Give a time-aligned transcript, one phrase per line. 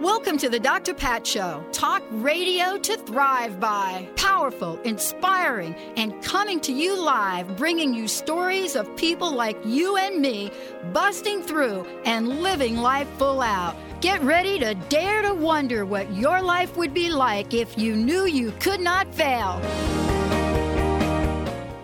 [0.00, 0.94] Welcome to the Dr.
[0.94, 1.62] Pat Show.
[1.72, 4.08] Talk radio to thrive by.
[4.16, 10.22] Powerful, inspiring, and coming to you live, bringing you stories of people like you and
[10.22, 10.52] me
[10.94, 13.76] busting through and living life full out.
[14.00, 18.24] Get ready to dare to wonder what your life would be like if you knew
[18.24, 19.60] you could not fail.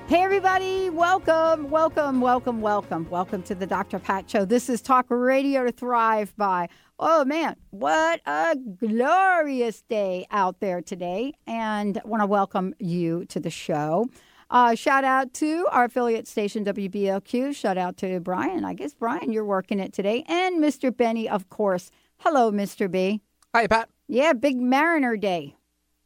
[0.08, 3.10] Hey, everybody, welcome, welcome, welcome, welcome.
[3.10, 3.98] Welcome to the Dr.
[3.98, 4.44] Pat Show.
[4.44, 6.68] This is Talk Radio to Thrive by.
[6.98, 11.34] Oh, man, what a glorious day out there today.
[11.46, 14.06] And I want to welcome you to the show.
[14.48, 17.54] Uh, shout out to our affiliate station, WBLQ.
[17.54, 18.64] Shout out to Brian.
[18.64, 20.24] I guess, Brian, you're working it today.
[20.26, 20.96] And Mr.
[20.96, 21.90] Benny, of course.
[22.18, 22.90] Hello, Mr.
[22.90, 23.20] B.
[23.54, 23.90] Hi, Pat.
[24.08, 25.54] Yeah, Big Mariner Day.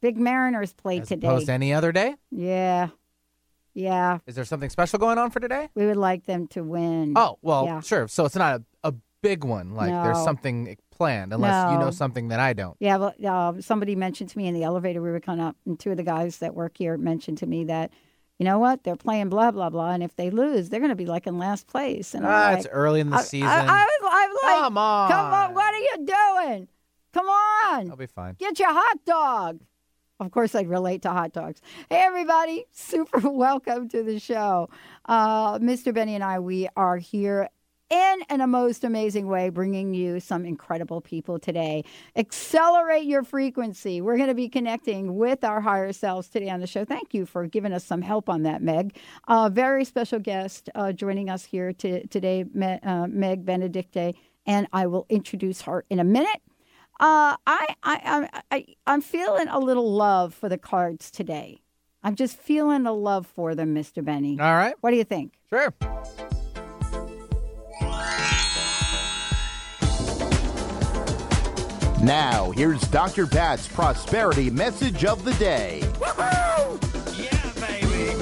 [0.01, 1.27] Big Mariners play As today.
[1.27, 2.15] opposed to any other day?
[2.31, 2.89] Yeah.
[3.75, 4.17] Yeah.
[4.25, 5.69] Is there something special going on for today?
[5.75, 7.13] We would like them to win.
[7.15, 7.79] Oh, well, Yeah.
[7.81, 8.07] sure.
[8.09, 9.73] So it's not a, a big one.
[9.75, 12.75] Like there's something planned, unless you know something that I don't.
[12.79, 15.79] Yeah, well, uh, somebody mentioned to me in the elevator we were coming up, and
[15.79, 17.91] two of the guys that work here mentioned to me that,
[18.39, 20.95] you know what, they're playing blah blah blah, and if they lose, they're going to
[20.95, 22.13] be like in last place.
[22.13, 23.47] And I'm Ah, like, it's early in the I, season.
[23.47, 25.11] I, I, was- I'm like, Come on.
[25.11, 26.67] come on, what are you doing?
[27.13, 28.35] Come on, I'll be fine.
[28.39, 29.59] get your hot dog.
[30.19, 31.61] Of course, I'd relate to hot dogs.
[31.89, 34.69] Hey, everybody, super welcome to the show.
[35.05, 35.91] Uh, Mr.
[35.93, 37.49] Benny and I, we are here
[37.91, 41.83] in, in a most amazing way, bringing you some incredible people today.
[42.15, 43.99] Accelerate your frequency.
[43.99, 46.85] We're going to be connecting with our higher selves today on the show.
[46.85, 48.95] Thank you for giving us some help on that, Meg.
[49.27, 54.15] Uh, very special guest uh, joining us here to, today, Me, uh, Meg Benedicte,
[54.45, 56.41] and I will introduce her in a minute.
[57.01, 61.59] Uh, I, I, I, I, I'm feeling a little love for the cards today.
[62.03, 64.03] I'm just feeling a love for them, Mr.
[64.03, 64.39] Benny.
[64.39, 64.75] All right.
[64.79, 65.33] What do you think?
[65.49, 65.73] Sure.
[72.03, 73.27] Now, here's Dr.
[73.27, 75.83] Pat's prosperity message of the day.
[77.15, 78.17] Yeah, baby.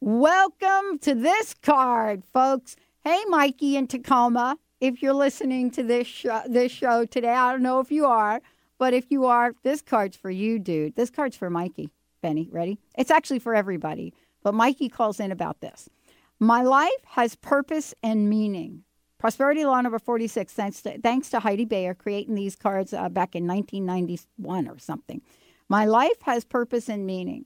[0.00, 2.76] Welcome to this card, folks.
[3.02, 7.62] Hey, Mikey in Tacoma, if you're listening to this show, this show today, I don't
[7.62, 8.40] know if you are,
[8.78, 10.94] but if you are, this card's for you, dude.
[10.94, 11.90] This card's for Mikey.
[12.20, 12.78] Benny, ready?
[12.96, 14.14] It's actually for everybody,
[14.44, 15.88] but Mikey calls in about this.
[16.38, 18.84] My life has purpose and meaning.
[19.22, 23.36] Prosperity Law number 46, thanks to, thanks to Heidi Bayer creating these cards uh, back
[23.36, 25.22] in 1991 or something.
[25.68, 27.44] My life has purpose and meaning.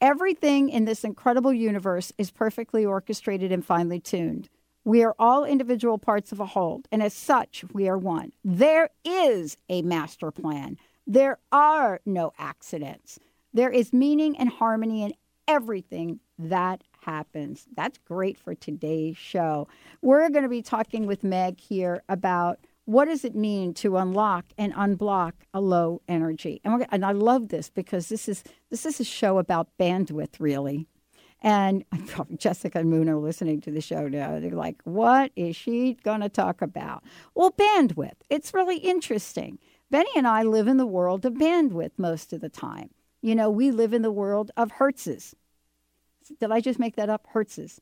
[0.00, 4.48] Everything in this incredible universe is perfectly orchestrated and finely tuned.
[4.82, 8.32] We are all individual parts of a whole, and as such, we are one.
[8.42, 10.78] There is a master plan.
[11.06, 13.18] There are no accidents.
[13.52, 15.12] There is meaning and harmony in
[15.46, 17.66] everything that happens.
[17.76, 19.68] That's great for today's show.
[20.02, 24.44] We're going to be talking with Meg here about what does it mean to unlock
[24.58, 26.60] and unblock a low energy.
[26.64, 30.86] And, and I love this because this is this is a show about bandwidth, really.
[31.40, 31.84] And
[32.36, 34.40] Jessica and Moon are listening to the show now.
[34.40, 37.04] They're like, what is she going to talk about?
[37.34, 38.16] Well, bandwidth.
[38.30, 39.58] It's really interesting.
[39.90, 42.90] Benny and I live in the world of bandwidth most of the time.
[43.20, 45.34] You know, we live in the world of hertzes.
[46.38, 47.26] Did I just make that up?
[47.32, 47.80] Hertzes.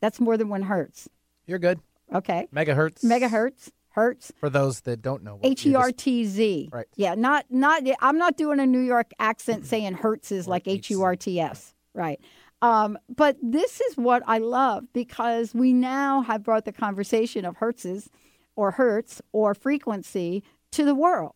[0.00, 1.08] That's more than one hertz.
[1.46, 1.80] You're good.
[2.14, 2.48] Okay.
[2.54, 3.04] Megahertz.
[3.04, 4.32] Megahertz, hertz.
[4.38, 5.36] For those that don't know.
[5.36, 6.70] what H E R T Z.
[6.72, 6.86] Right.
[6.96, 7.82] Yeah, not not.
[8.00, 11.40] I'm not doing a New York accent saying Hertz is like H U R T
[11.40, 11.74] S.
[11.94, 12.20] Right.
[12.60, 17.56] Um, but this is what I love because we now have brought the conversation of
[17.56, 18.08] Hertzes
[18.56, 20.42] or Hertz or frequency
[20.72, 21.34] to the world.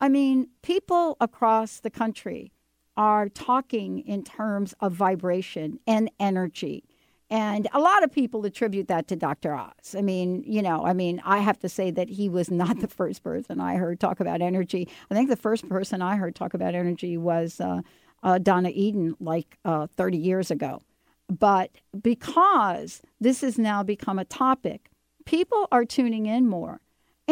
[0.00, 2.52] I mean, people across the country
[2.96, 6.84] are talking in terms of vibration and energy.
[7.30, 9.54] And a lot of people attribute that to Dr.
[9.54, 9.94] Oz.
[9.96, 12.88] I mean, you know, I mean, I have to say that he was not the
[12.88, 14.86] first person I heard talk about energy.
[15.10, 17.80] I think the first person I heard talk about energy was uh,
[18.22, 20.82] uh, Donna Eden, like uh, 30 years ago.
[21.28, 21.70] But
[22.02, 24.90] because this has now become a topic,
[25.24, 26.80] people are tuning in more.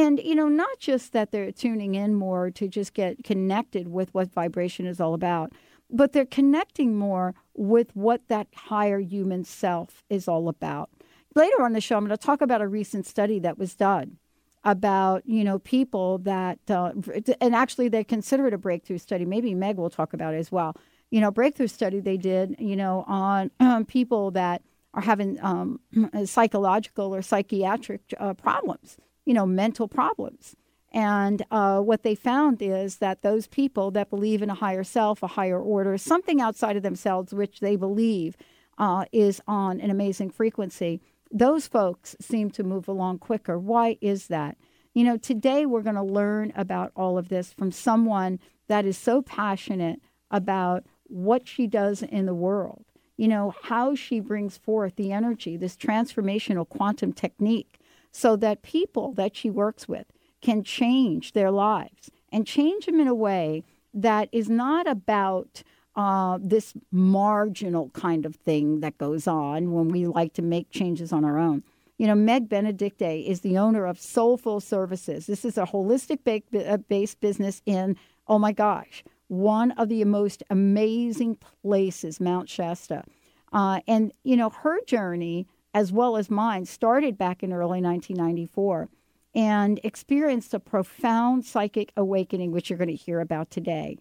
[0.01, 4.15] And, you know, not just that they're tuning in more to just get connected with
[4.15, 5.53] what vibration is all about,
[5.91, 10.89] but they're connecting more with what that higher human self is all about.
[11.35, 14.17] Later on the show, I'm going to talk about a recent study that was done
[14.63, 16.93] about you know people that uh,
[17.41, 19.25] and actually they consider it a breakthrough study.
[19.25, 20.77] Maybe Meg will talk about it as well.
[21.11, 24.63] You know, breakthrough study they did you know on um, people that
[24.95, 25.81] are having um,
[26.25, 30.57] psychological or psychiatric uh, problems, you know, mental problems.
[30.93, 35.23] And uh, what they found is that those people that believe in a higher self,
[35.23, 38.37] a higher order, something outside of themselves, which they believe
[38.77, 41.01] uh, is on an amazing frequency,
[41.31, 43.57] those folks seem to move along quicker.
[43.59, 44.57] Why is that?
[44.95, 48.99] You know, today we're going to learn about all of this from someone that is
[48.99, 50.01] so passionate
[50.31, 52.85] about what she does in the world,
[53.17, 57.70] you know, how she brings forth the energy, this transformational quantum technique,
[58.13, 60.07] so that people that she works with
[60.41, 63.63] can change their lives and change them in a way
[63.93, 65.63] that is not about
[65.97, 71.13] uh, this marginal kind of thing that goes on when we like to make changes
[71.13, 71.63] on our own.
[71.99, 75.27] You know, Meg Benedicte is the owner of Soulful Services.
[75.27, 77.97] This is a holistic uh, based business in,
[78.27, 83.05] oh my gosh, one of the most amazing places, Mount Shasta.
[83.53, 88.89] Uh, and, you know, her journey, as well as mine, started back in early 1994
[89.35, 93.99] and experienced a profound psychic awakening, which you're going to hear about today.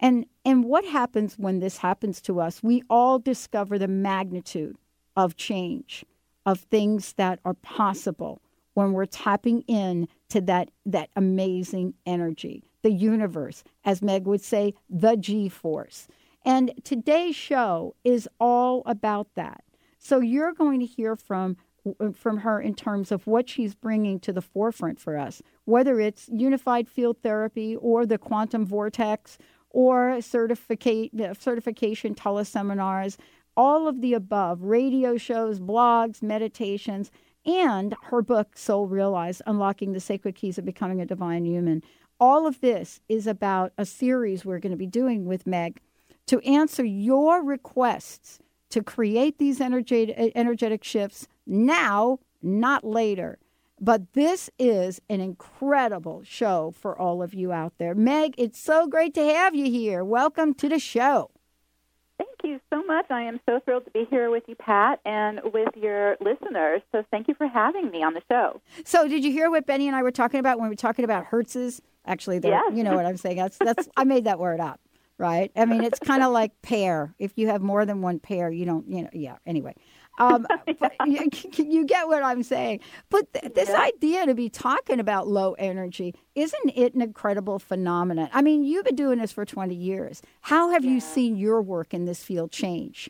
[0.00, 2.62] And, and what happens when this happens to us?
[2.62, 4.76] We all discover the magnitude
[5.16, 6.04] of change,
[6.44, 8.42] of things that are possible
[8.74, 14.74] when we're tapping in to that, that amazing energy, the universe, as Meg would say,
[14.88, 16.08] the G force.
[16.44, 19.62] And today's show is all about that.
[20.04, 21.56] So you're going to hear from
[22.00, 26.00] uh, from her in terms of what she's bringing to the forefront for us, whether
[26.00, 29.38] it's unified field therapy or the quantum vortex
[29.70, 33.16] or certificate, uh, certification teleseminars,
[33.56, 37.12] all of the above, radio shows, blogs, meditations,
[37.46, 41.80] and her book, Soul Realized Unlocking the Sacred Keys of Becoming a Divine Human.
[42.18, 45.80] All of this is about a series we're going to be doing with Meg
[46.26, 48.40] to answer your requests
[48.72, 53.38] to create these energetic, eh, energetic shifts now, not later.
[53.80, 57.94] But this is an incredible show for all of you out there.
[57.94, 60.04] Meg, it's so great to have you here.
[60.04, 61.30] Welcome to the show.
[62.16, 63.06] Thank you so much.
[63.10, 66.80] I am so thrilled to be here with you, Pat, and with your listeners.
[66.92, 68.60] So thank you for having me on the show.
[68.84, 71.04] So, did you hear what Benny and I were talking about when we were talking
[71.04, 71.80] about Hertzes?
[72.06, 72.62] Actually, yes.
[72.72, 73.36] you know what I'm saying.
[73.36, 74.80] That's that's I made that word up
[75.22, 75.52] right?
[75.54, 77.14] I mean, it's kind of like pair.
[77.20, 79.36] If you have more than one pair, you don't, you know, yeah.
[79.46, 79.76] Anyway,
[80.18, 80.48] um,
[80.80, 82.80] but you, you, get what I'm saying.
[83.08, 83.82] But th- this yeah.
[83.82, 88.30] idea to be talking about low energy, isn't it an incredible phenomenon?
[88.32, 90.22] I mean, you've been doing this for 20 years.
[90.40, 90.90] How have yeah.
[90.90, 93.08] you seen your work in this field change?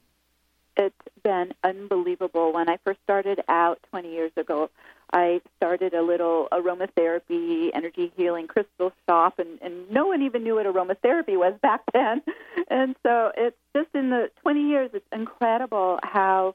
[0.76, 0.94] It's
[1.24, 2.52] been unbelievable.
[2.52, 4.70] When I first started out 20 years ago,
[5.12, 10.54] I started a little aromatherapy, energy healing crystal shop, and, and no one even knew
[10.54, 12.22] what aromatherapy was back then.
[12.68, 16.54] And so it's just in the 20 years, it's incredible how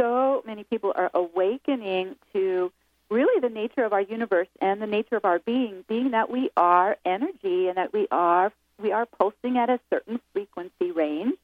[0.00, 2.72] so many people are awakening to
[3.10, 6.50] really the nature of our universe and the nature of our being, being that we
[6.56, 11.34] are energy and that we are we are pulsing at a certain frequency range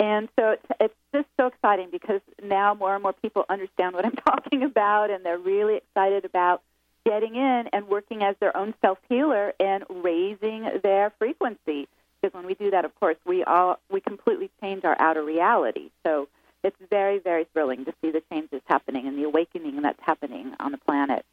[0.00, 4.12] and so it's, just so exciting because now more and more people understand what I'm
[4.26, 6.62] talking about, and they're really excited about
[7.04, 11.88] getting in and working as their own self healer and raising their frequency.
[12.22, 15.90] Because when we do that, of course, we all we completely change our outer reality.
[16.06, 16.28] So
[16.62, 20.72] it's very, very thrilling to see the changes happening and the awakening that's happening on
[20.72, 21.26] the planet.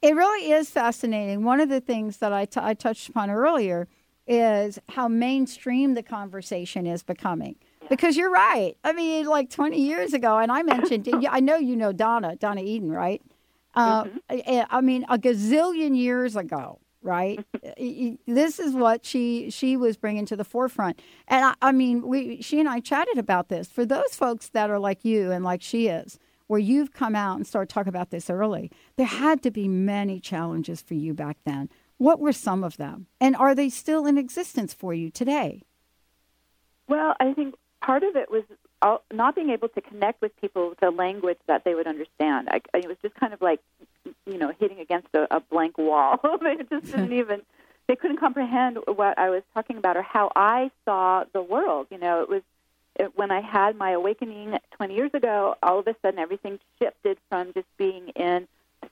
[0.00, 1.44] It really is fascinating.
[1.44, 3.88] One of the things that I, t- I touched upon earlier
[4.26, 7.56] is how mainstream the conversation is becoming.
[7.88, 8.76] Because you're right.
[8.84, 12.60] I mean, like 20 years ago, and I mentioned, I know you know Donna, Donna
[12.60, 13.22] Eden, right?
[13.74, 14.60] Uh, mm-hmm.
[14.70, 17.44] I mean, a gazillion years ago, right?
[18.26, 22.42] this is what she she was bringing to the forefront, and I, I mean, we
[22.42, 23.68] she and I chatted about this.
[23.68, 26.18] For those folks that are like you and like she is,
[26.48, 30.18] where you've come out and started talking about this early, there had to be many
[30.18, 31.68] challenges for you back then.
[31.98, 35.62] What were some of them, and are they still in existence for you today?
[36.88, 38.44] Well, I think part of it was
[39.12, 42.48] not being able to connect with people with a language that they would understand.
[42.50, 43.60] I, it was just kind of like,
[44.26, 46.20] you know, hitting against a, a blank wall.
[46.42, 47.42] they just didn't even,
[47.86, 51.88] they couldn't comprehend what I was talking about or how I saw the world.
[51.90, 52.42] You know, it was
[52.98, 57.18] it, when I had my awakening 20 years ago, all of a sudden everything shifted
[57.28, 58.46] from just being in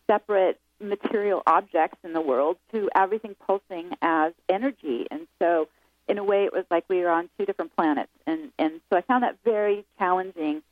[0.06, 5.06] separate material objects in the world to everything pulsing as energy.
[5.10, 5.68] And so
[6.08, 8.98] in a way, it was like we were on two different planets, and and so
[8.98, 10.62] I found that very challenging.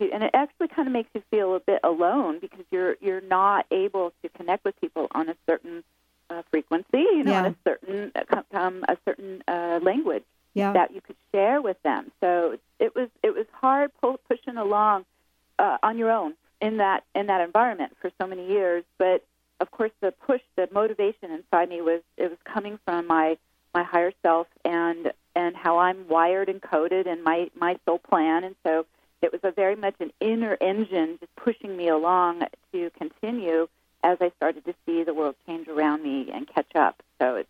[0.00, 3.20] To, and it actually kind of makes you feel a bit alone because you're you're
[3.20, 5.84] not able to connect with people on a certain
[6.30, 7.38] uh, frequency, you know, Yeah.
[7.40, 10.24] on a certain uh, um, a certain uh, language
[10.54, 10.72] Yeah.
[10.72, 12.10] that you could share with them.
[12.20, 15.04] So it was it was hard pull, pushing along
[15.58, 18.84] uh, on your own in that in that environment for so many years.
[18.98, 19.24] But
[19.60, 23.38] of course, the push, the motivation inside me was it was coming from my
[23.74, 28.44] my higher self and and how I'm wired and coded and my my soul plan.
[28.44, 28.86] And so
[29.20, 33.68] it was a very much an inner engine just pushing me along to continue
[34.02, 37.02] as I started to see the world change around me and catch up.
[37.20, 37.48] So it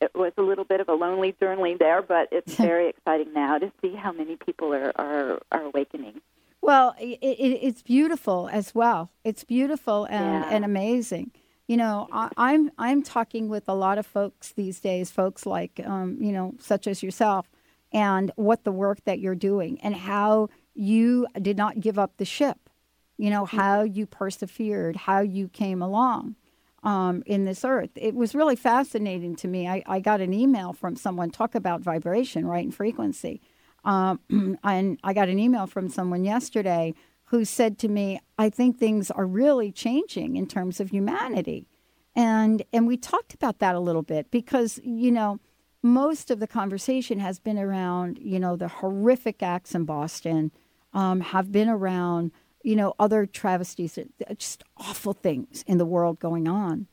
[0.00, 3.58] it was a little bit of a lonely journey there, but it's very exciting now
[3.58, 6.20] to see how many people are are, are awakening.
[6.60, 9.10] Well, it, it, it's beautiful as well.
[9.22, 10.48] It's beautiful and, Yeah.
[10.50, 11.30] and amazing.
[11.66, 15.80] You know, I, I'm I'm talking with a lot of folks these days, folks like
[15.84, 17.50] um, you know, such as yourself,
[17.92, 22.24] and what the work that you're doing and how you did not give up the
[22.24, 22.68] ship.
[23.16, 26.36] You know how you persevered, how you came along
[26.84, 27.90] um, in this earth.
[27.96, 29.66] It was really fascinating to me.
[29.66, 33.40] I, I got an email from someone talk about vibration, right, and frequency.
[33.84, 34.20] Um,
[34.62, 36.94] and I got an email from someone yesterday
[37.34, 41.66] who said to me, "I think things are really changing in terms of humanity,"
[42.14, 45.40] and and we talked about that a little bit because you know
[45.82, 50.52] most of the conversation has been around you know the horrific acts in Boston,
[50.92, 52.30] um, have been around
[52.62, 53.98] you know other travesties,
[54.38, 56.86] just awful things in the world going on,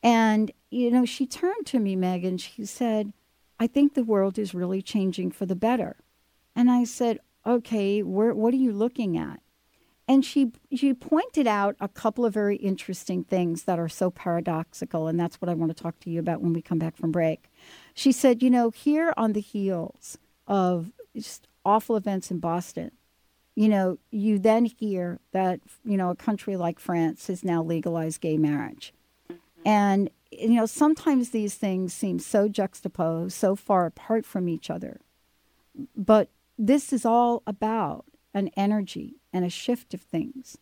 [0.00, 2.38] and you know she turned to me, Megan.
[2.38, 3.12] She said,
[3.58, 5.96] "I think the world is really changing for the better."
[6.54, 9.41] And I said, "Okay, where, what are you looking at?"
[10.12, 15.08] And she she pointed out a couple of very interesting things that are so paradoxical,
[15.08, 17.10] and that's what I want to talk to you about when we come back from
[17.10, 17.50] break.
[17.94, 22.90] She said, "You know, here on the heels of just awful events in Boston,
[23.54, 28.20] you know, you then hear that you know a country like France has now legalized
[28.20, 28.92] gay marriage,
[29.30, 29.38] mm-hmm.
[29.64, 35.00] and you know sometimes these things seem so juxtaposed, so far apart from each other,
[35.96, 36.28] but
[36.58, 38.04] this is all about
[38.34, 40.58] an energy and a shift of things.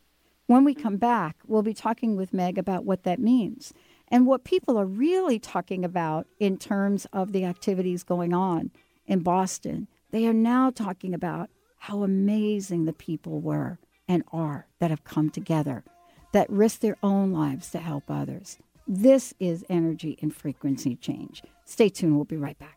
[0.47, 0.83] When we mm-hmm.
[0.83, 3.73] come back, we'll be talking with Meg about what that means
[4.09, 8.71] and what people are really talking about in terms of the activities going on
[9.07, 9.87] in Boston.
[10.11, 15.31] They are now talking about how amazing the people were and are that have come
[15.31, 15.85] together,
[16.33, 18.59] that risk their own lives to help others.
[18.89, 21.43] This is energy and frequency change.
[21.65, 22.17] Stay tuned.
[22.17, 22.77] We'll be right back.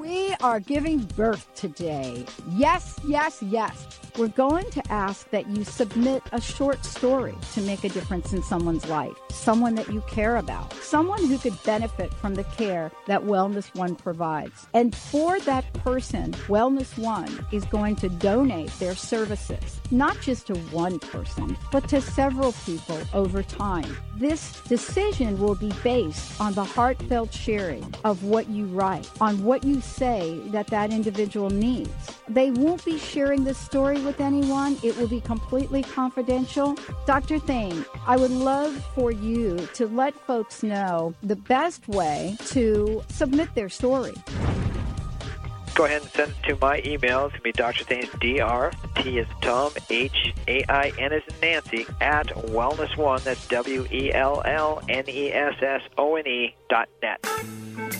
[0.00, 2.24] We are giving birth today.
[2.52, 4.00] Yes, yes, yes.
[4.16, 8.42] We're going to ask that you submit a short story to make a difference in
[8.42, 13.22] someone's life, someone that you care about, someone who could benefit from the care that
[13.22, 14.66] Wellness One provides.
[14.74, 20.54] And for that person, Wellness One is going to donate their services, not just to
[20.70, 23.96] one person, but to several people over time.
[24.16, 29.62] This decision will be based on the heartfelt sharing of what you write, on what
[29.62, 31.90] you say that that individual needs.
[32.28, 34.78] They won't be sharing this story with anyone.
[34.82, 36.76] It will be completely confidential.
[37.06, 37.38] Dr.
[37.38, 43.54] Thain, I would love for you to let folks know the best way to submit
[43.54, 44.14] their story.
[45.74, 47.26] Go ahead and send it to my email.
[47.26, 47.84] It's going to be Dr.
[47.84, 53.46] Thain, DR, T is Tom, H A I N is Nancy, at Wellness One, that's
[53.48, 57.99] W E L L N E S S O N E dot net.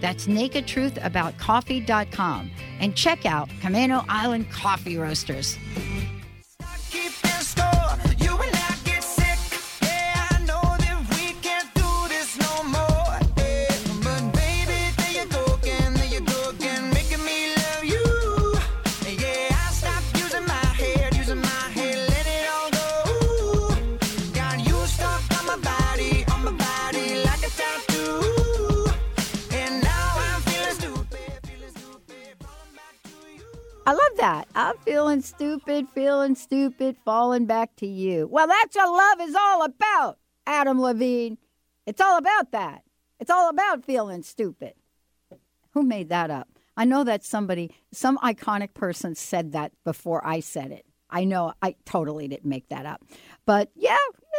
[0.00, 2.50] That's nakedtruthaboutcoffee.com
[2.80, 5.58] and check out Camano Island Coffee Roasters.
[34.18, 34.48] That.
[34.56, 38.26] I'm feeling stupid, feeling stupid, falling back to you.
[38.26, 41.38] Well, that's what love is all about, Adam Levine.
[41.86, 42.82] It's all about that.
[43.20, 44.74] It's all about feeling stupid.
[45.70, 46.48] Who made that up?
[46.76, 50.84] I know that somebody, some iconic person said that before I said it.
[51.08, 53.04] I know I totally didn't make that up.
[53.46, 53.96] But yeah,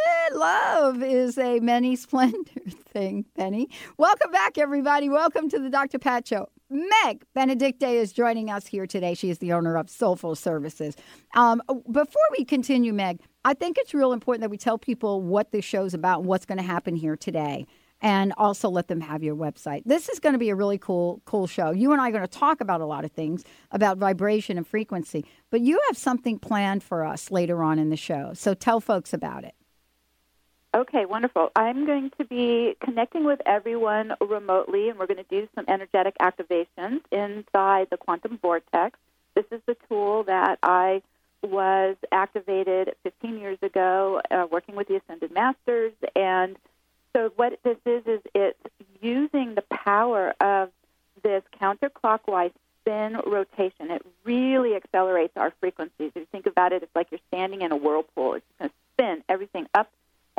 [0.08, 3.70] eh, love is a many splendor thing, Benny.
[3.98, 5.08] Welcome back, everybody.
[5.08, 6.00] Welcome to the Dr.
[6.00, 6.50] Pat Show.
[6.72, 9.16] Meg Benedicte is joining us here today.
[9.16, 10.96] She is the owner of Soulful Services.
[11.34, 15.52] Um, before we continue, Meg, I think it's real important that we tell people what
[15.52, 17.66] this show's about and what's going to happen here today,
[18.02, 19.82] and also let them have your website.
[19.86, 21.72] This is going to be a really cool, cool show.
[21.72, 24.68] You and I are going to talk about a lot of things about vibration and
[24.68, 28.34] frequency, but you have something planned for us later on in the show.
[28.36, 29.56] So tell folks about it.
[30.76, 31.50] Okay, wonderful.
[31.56, 36.16] I'm going to be connecting with everyone remotely, and we're going to do some energetic
[36.22, 39.00] activations inside the quantum vortex.
[39.34, 41.02] This is the tool that I
[41.42, 45.94] was activated 15 years ago, uh, working with the Ascended Masters.
[46.16, 46.56] And
[47.16, 48.60] so, what this is, is it's
[49.02, 50.70] using the power of
[51.24, 52.52] this counterclockwise
[52.82, 53.90] spin rotation.
[53.90, 56.12] It really accelerates our frequencies.
[56.14, 58.36] If you think about it, it's like you're standing in a whirlpool.
[58.36, 59.90] It's going to spin everything up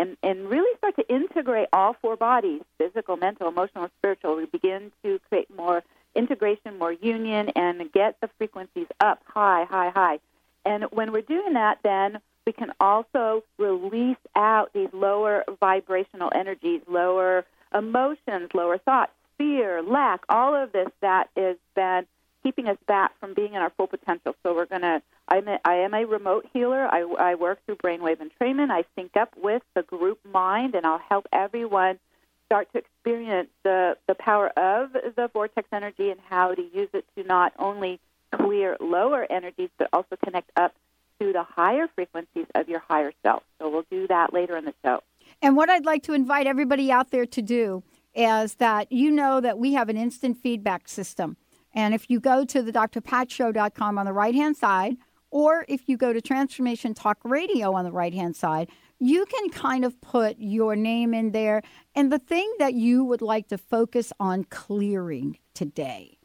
[0.00, 4.36] and, and really start to integrate all four bodies physical, mental, emotional, and spiritual.
[4.36, 5.82] We begin to create more
[6.14, 10.18] integration, more union, and get the frequencies up high, high, high.
[10.64, 16.80] And when we're doing that, then we can also release out these lower vibrational energies,
[16.88, 22.06] lower emotions, lower thoughts, fear, lack, all of this that has been
[22.42, 24.34] keeping us back from being in our full potential.
[24.42, 26.86] So we're going to I'm a, I am a remote healer.
[26.86, 28.70] I, I work through brainwave entrainment.
[28.70, 31.98] I sync up with the group mind, and I'll help everyone
[32.46, 37.04] start to experience the, the power of the vortex energy and how to use it
[37.16, 38.00] to not only
[38.34, 40.74] clear lower energies, but also connect up
[41.20, 43.44] to the higher frequencies of your higher self.
[43.60, 45.02] So we'll do that later in the show.
[45.40, 49.40] And what I'd like to invite everybody out there to do is that you know
[49.40, 51.36] that we have an instant feedback system.
[51.72, 54.96] And if you go to the drpatshow.com on the right hand side,
[55.30, 59.50] or if you go to Transformation Talk Radio on the right hand side, you can
[59.50, 61.62] kind of put your name in there
[61.94, 66.18] and the thing that you would like to focus on clearing today.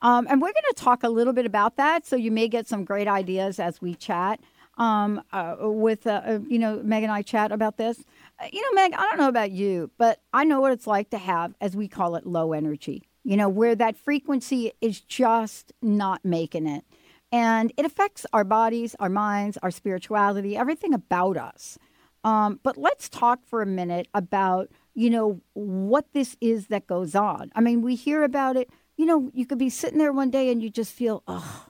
[0.00, 2.66] Um, and we're going to talk a little bit about that, so you may get
[2.66, 4.40] some great ideas as we chat.
[4.78, 8.02] Um, uh, with uh, uh you know, Meg and I chat about this.
[8.40, 11.10] Uh, you know, Meg, I don't know about you, but I know what it's like
[11.10, 13.02] to have, as we call it, low energy.
[13.22, 16.84] You know, where that frequency is just not making it.
[17.32, 21.78] And it affects our bodies, our minds, our spirituality, everything about us.
[22.24, 27.14] Um, but let's talk for a minute about, you know, what this is that goes
[27.14, 27.50] on.
[27.54, 28.70] I mean, we hear about it.
[28.96, 31.66] You know, you could be sitting there one day and you just feel, oh,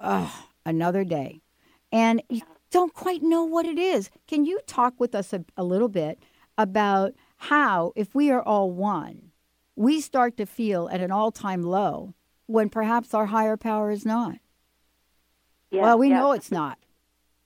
[0.00, 1.42] oh, another day.
[1.92, 2.40] And you
[2.70, 4.10] don't quite know what it is.
[4.26, 6.18] Can you talk with us a, a little bit
[6.56, 9.30] about how, if we are all one,
[9.76, 12.14] we start to feel at an all time low
[12.46, 14.39] when perhaps our higher power is not?
[15.70, 16.18] Yes, well, we yes.
[16.18, 16.78] know it's not.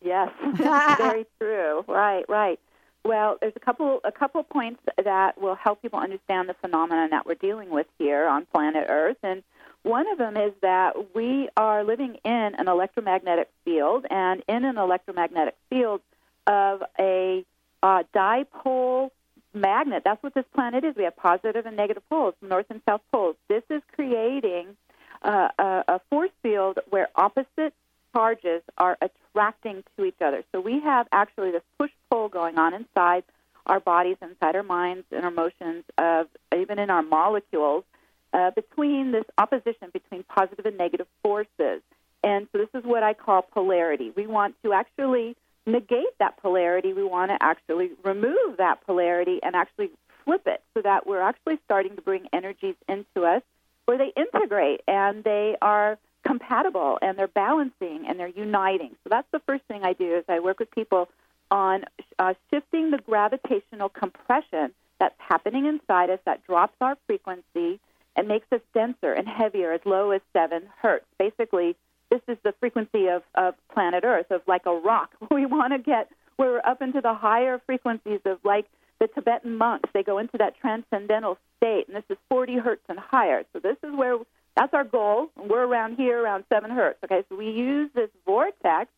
[0.02, 1.84] Yes, very true.
[1.88, 2.60] Right, right.
[3.04, 7.26] Well, there's a couple a couple points that will help people understand the phenomenon that
[7.26, 9.42] we're dealing with here on planet Earth, and
[9.82, 14.78] one of them is that we are living in an electromagnetic field, and in an
[14.78, 16.00] electromagnetic field
[16.46, 17.44] of a
[17.82, 19.10] uh, dipole
[19.52, 20.02] magnet.
[20.04, 20.96] That's what this planet is.
[20.96, 23.36] We have positive and negative poles, north and south poles.
[23.48, 24.76] This is creating
[25.22, 27.76] uh, a, a force field where opposites
[28.14, 30.44] charges are attracting to each other.
[30.52, 33.24] So we have actually this push pull going on inside
[33.66, 37.84] our bodies, inside our minds and our emotions, of even in our molecules,
[38.32, 41.82] uh, between this opposition between positive and negative forces.
[42.22, 44.12] And so this is what I call polarity.
[44.16, 46.92] We want to actually negate that polarity.
[46.92, 49.90] We want to actually remove that polarity and actually
[50.24, 53.42] flip it so that we're actually starting to bring energies into us
[53.86, 58.90] where they integrate and they are compatible and they're balancing and they're uniting.
[59.04, 61.08] So that's the first thing I do is I work with people
[61.50, 61.84] on
[62.18, 67.80] uh, shifting the gravitational compression that's happening inside us that drops our frequency
[68.16, 71.04] and makes us denser and heavier as low as 7 hertz.
[71.18, 71.76] Basically,
[72.10, 75.10] this is the frequency of, of planet Earth, of like a rock.
[75.30, 78.66] We want to get, we're up into the higher frequencies of like
[79.00, 79.90] the Tibetan monks.
[79.92, 83.42] They go into that transcendental state, and this is 40 hertz and higher.
[83.52, 84.16] So this is where,
[84.56, 85.30] that's our goal.
[85.36, 86.98] We're around here, around 7 hertz.
[87.04, 88.90] Okay, so we use this vortex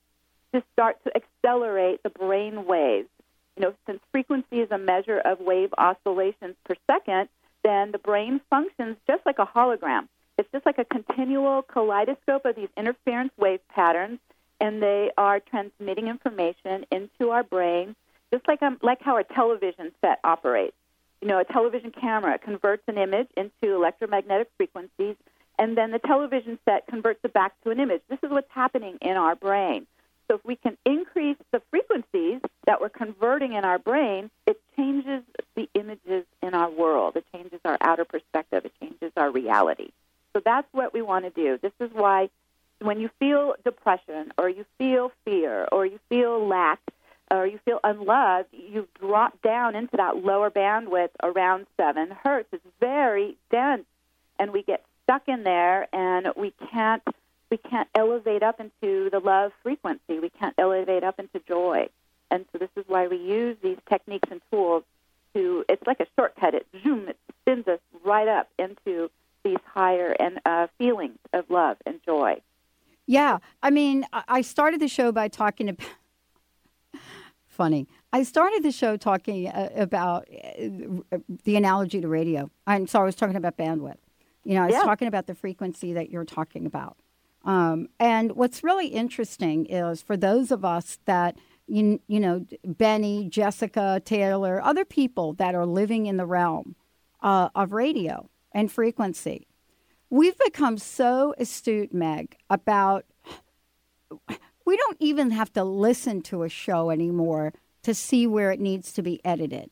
[0.52, 3.08] to start to accelerate the brain waves.
[3.56, 7.28] You know, since frequency is a measure of wave oscillations per second,
[7.64, 10.08] then the brain functions just like a hologram.
[10.38, 14.18] It's just like a continual kaleidoscope of these interference wave patterns,
[14.60, 17.96] and they are transmitting information into our brain,
[18.32, 20.76] just like um, like how a television set operates.
[21.22, 25.16] You know, a television camera converts an image into electromagnetic frequencies,
[25.58, 28.02] and then the television set converts it back to an image.
[28.08, 29.86] This is what's happening in our brain.
[30.28, 35.22] So if we can increase the frequencies that we're converting in our brain, it changes
[35.54, 37.16] the images in our world.
[37.16, 38.64] It changes our outer perspective.
[38.64, 39.90] It changes our reality.
[40.32, 41.58] So that's what we want to do.
[41.62, 42.28] This is why
[42.80, 46.80] when you feel depression or you feel fear or you feel lack
[47.30, 52.48] or you feel unloved, you drop down into that lower bandwidth around 7 hertz.
[52.52, 53.86] It's very dense
[54.38, 57.02] and we get stuck in there and we can't
[57.50, 60.18] we can't elevate up into the love frequency.
[60.18, 61.88] We can't elevate up into joy.
[62.30, 64.82] And so this is why we use these techniques and tools
[65.34, 66.54] to, it's like a shortcut.
[66.54, 69.10] It zoom, it spins us right up into
[69.44, 72.40] these higher and uh, feelings of love and joy.
[73.06, 73.38] Yeah.
[73.62, 75.86] I mean, I started the show by talking about,
[77.46, 77.86] funny.
[78.12, 82.50] I started the show talking uh, about uh, the analogy to radio.
[82.66, 83.98] I'm sorry, I was talking about bandwidth.
[84.46, 84.82] You know, I was yeah.
[84.82, 86.96] talking about the frequency that you're talking about.
[87.44, 93.28] Um, and what's really interesting is for those of us that, you, you know, Benny,
[93.28, 96.76] Jessica, Taylor, other people that are living in the realm
[97.22, 99.48] uh, of radio and frequency,
[100.10, 103.04] we've become so astute, Meg, about
[104.64, 108.92] we don't even have to listen to a show anymore to see where it needs
[108.92, 109.70] to be edited.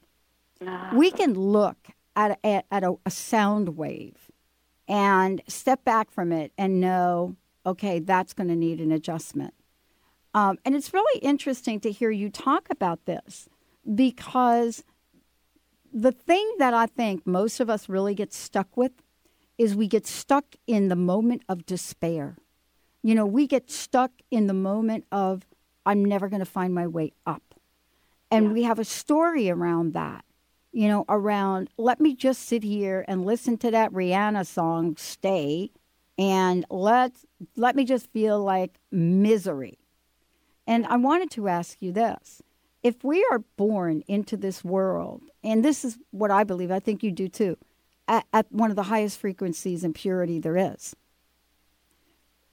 [0.95, 1.79] We can look
[2.17, 4.24] at, at, at a, a sound wave
[4.89, 9.55] and step back from it and know okay, that's going to need an adjustment.
[10.35, 13.49] Um, and it's really interesting to hear you talk about this
[13.95, 14.85] because
[15.93, 18.93] the thing that I think most of us really get stuck with
[19.57, 22.37] is we get stuck in the moment of despair.
[23.03, 25.47] You know, we get stuck in the moment of,
[25.87, 27.55] I'm never going to find my way up.
[28.31, 28.53] And yeah.
[28.53, 30.25] we have a story around that,
[30.75, 35.71] you know, around, let me just sit here and listen to that Rihanna song, Stay,
[36.19, 37.13] and let
[37.57, 39.79] let me just feel like misery.
[40.67, 42.43] And I wanted to ask you this.
[42.83, 47.03] If we are born into this world, and this is what I believe, I think
[47.03, 47.57] you do too,
[48.09, 50.95] at, at one of the highest frequencies and purity there is,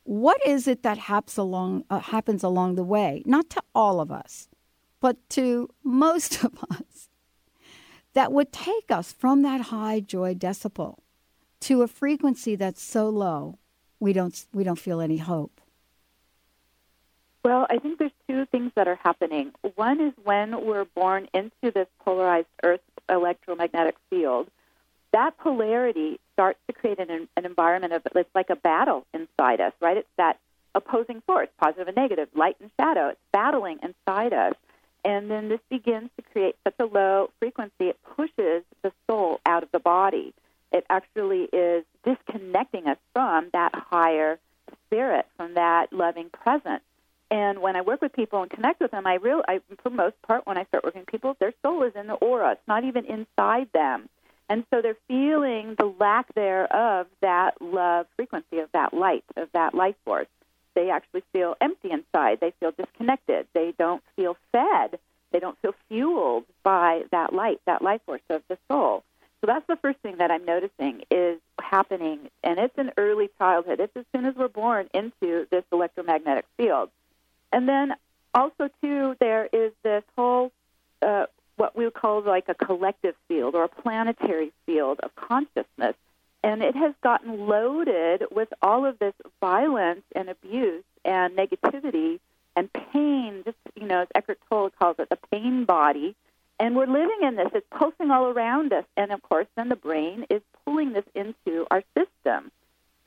[0.04, 3.24] what is it that happens along, uh, happens along the way?
[3.26, 4.48] Not to all of us,
[5.00, 7.10] but to most of us,
[8.14, 10.98] that would take us from that high joy decibel
[11.62, 13.58] to a frequency that's so low,
[14.00, 15.62] we don't we don't feel any hope.
[17.44, 19.52] Well, I think there's two things that are happening.
[19.76, 24.48] One is when we're born into this polarized Earth electromagnetic field,
[25.12, 29.74] that polarity starts to create an, an environment of it's like a battle inside us,
[29.82, 29.98] right?
[29.98, 30.40] It's that
[30.76, 33.10] opposing force, positive and negative, light and shadow.
[33.10, 34.54] It's battling inside us.
[35.04, 39.64] And then this begins to create such a low frequency, it pushes the soul out
[39.64, 40.34] of the body
[40.72, 44.40] it actually is disconnecting us from that higher
[44.86, 46.84] spirit, from that loving presence.
[47.30, 50.22] And when I work with people and connect with them, I real, I, for most
[50.22, 52.54] part, when I start working with people, their soul is in the aura.
[52.54, 54.10] It's not even inside them.
[54.50, 59.50] And so they're feeling the lack there of that love frequency, of that light, of
[59.54, 60.28] that life force.
[60.76, 62.40] They actually feel empty inside.
[62.40, 63.48] They feel disconnected.
[63.54, 65.00] They don't feel fed.
[65.32, 69.04] They don't feel fueled by that light, that life force of the soul.
[69.42, 73.80] So that's the first thing that I'm noticing is happening, and it's in early childhood.
[73.80, 76.90] It's as soon as we're born into this electromagnetic field.
[77.52, 77.94] And then
[78.36, 80.52] also, too, there is this whole,
[81.02, 85.96] uh, what we would call like a collective field or a planetary field of consciousness.
[86.44, 92.20] And it has gotten loaded with all of this violence and abuse and negativity
[92.56, 93.44] and pain.
[93.46, 96.16] Just, you know, as Eckhart Tolle calls it, the pain body
[96.62, 97.50] and we're living in this.
[97.56, 98.86] It's pulsing all around us.
[98.96, 102.52] And of course, then the brain is pulling this into our system.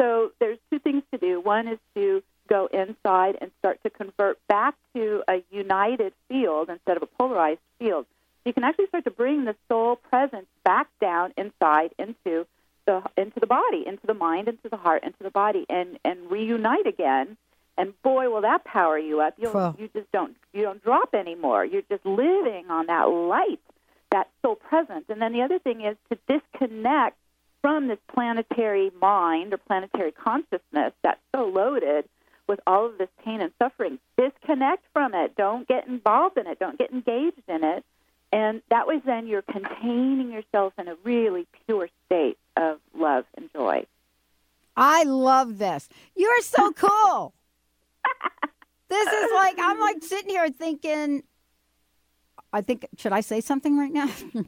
[0.00, 1.40] So there's two things to do.
[1.40, 6.96] One is to go inside and start to convert back to a united field instead
[6.96, 8.06] of a polarized field.
[8.44, 12.48] You can actually start to bring the soul presence back down inside into
[12.86, 16.30] the into the body, into the mind, into the heart, into the body, and and
[16.30, 17.36] reunite again.
[17.76, 19.34] And boy will that power you up.
[19.36, 19.76] You Cool.
[19.78, 21.64] you just don't you don't drop anymore.
[21.64, 23.60] You're just living on that light
[24.10, 27.16] that's so present and then the other thing is to disconnect
[27.60, 32.04] from this planetary mind or planetary consciousness that's so loaded
[32.46, 33.98] with all of this pain and suffering.
[34.18, 35.34] Disconnect from it.
[35.34, 36.58] Don't get involved in it.
[36.58, 37.84] Don't get engaged in it
[38.34, 43.48] and that way then you're containing yourself in a really pure state of love and
[43.52, 43.86] joy
[44.76, 45.88] I love this.
[46.16, 47.34] You're so cool.
[48.88, 51.22] this is like I'm like sitting here thinking.
[52.52, 54.10] I think should I say something right now?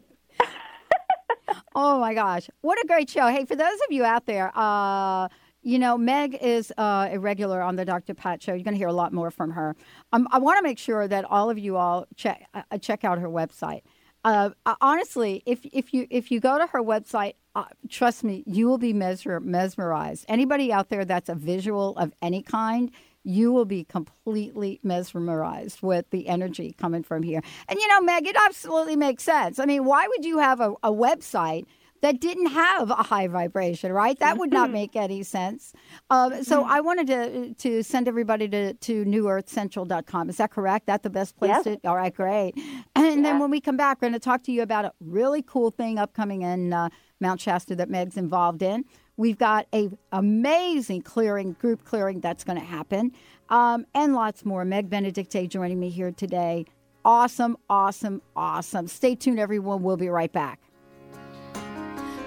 [1.75, 3.27] oh my gosh, what a great show!
[3.29, 5.29] Hey, for those of you out there, uh,
[5.67, 8.15] you know Meg is uh, a regular on the Dr.
[8.15, 8.53] Pat show.
[8.53, 9.75] You're going to hear a lot more from her.
[10.13, 13.19] Um, I want to make sure that all of you all check uh, check out
[13.19, 13.83] her website.
[14.25, 14.51] Uh,
[14.81, 18.79] honestly, if if you if you go to her website, uh, trust me, you will
[18.79, 20.25] be mesmer- mesmerized.
[20.29, 22.93] Anybody out there that's a visual of any kind,
[23.25, 27.43] you will be completely mesmerized with the energy coming from here.
[27.69, 29.59] And you know, Meg, it absolutely makes sense.
[29.59, 31.67] I mean, why would you have a, a website?
[32.03, 34.19] That didn't have a high vibration, right?
[34.19, 35.73] That would not make any sense.
[36.11, 40.29] Um, so I wanted to to send everybody to, to newearthcentral.com.
[40.29, 40.87] Is that correct?
[40.87, 41.65] That the best place Yes.
[41.65, 41.81] to?
[41.85, 42.55] All right, great.
[42.95, 45.43] And then when we come back, we're going to talk to you about a really
[45.43, 46.89] cool thing upcoming in uh,
[47.21, 48.85] Mount Shasta that Meg's involved in.
[49.17, 53.13] We've got a amazing clearing, group clearing that's going to happen,
[53.49, 54.65] um, and lots more.
[54.65, 56.67] Meg Benedicte joining me here today.
[57.05, 58.89] Awesome, awesome, awesome.
[58.89, 59.83] Stay tuned, everyone.
[59.83, 60.61] We'll be right back.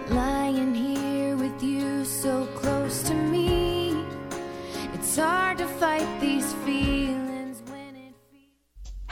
[0.10, 1.18] Lying here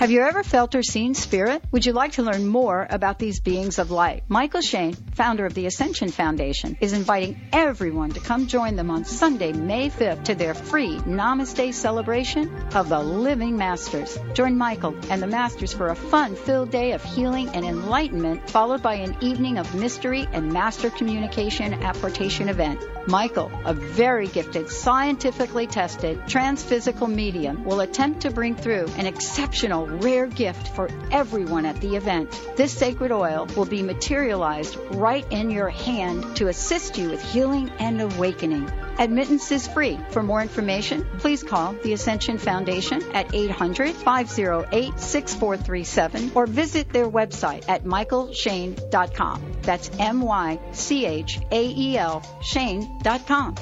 [0.08, 1.62] Have you ever felt or seen spirit?
[1.74, 4.24] Would you like to learn more about these beings of light?
[4.30, 9.04] Mychael Shane, founder of the Ascension Foundation, is inviting everyone to come join them on
[9.04, 14.18] Sunday, May 5th to their free Namaste celebration of the Living Masters.
[14.34, 18.94] Join Mychael and the Masters for a fun-filled day of healing and enlightenment, followed by
[18.94, 22.80] an evening of mystery and master communication apportation event.
[23.08, 29.97] Mychael, a very gifted, scientifically tested transphysical medium, will attempt to bring through an exceptional,
[30.02, 32.30] rare gift for everyone at the event.
[32.56, 37.70] This sacred oil will be materialized right in your hand to assist you with healing
[37.80, 38.70] and awakening.
[39.00, 40.00] Admittance is free.
[40.10, 47.10] For more information, please call the Ascension Foundation at 800 508 6437 or visit their
[47.10, 49.52] website at mychaelshane.com.
[49.62, 53.56] That's M Y C H A E L Shane.com.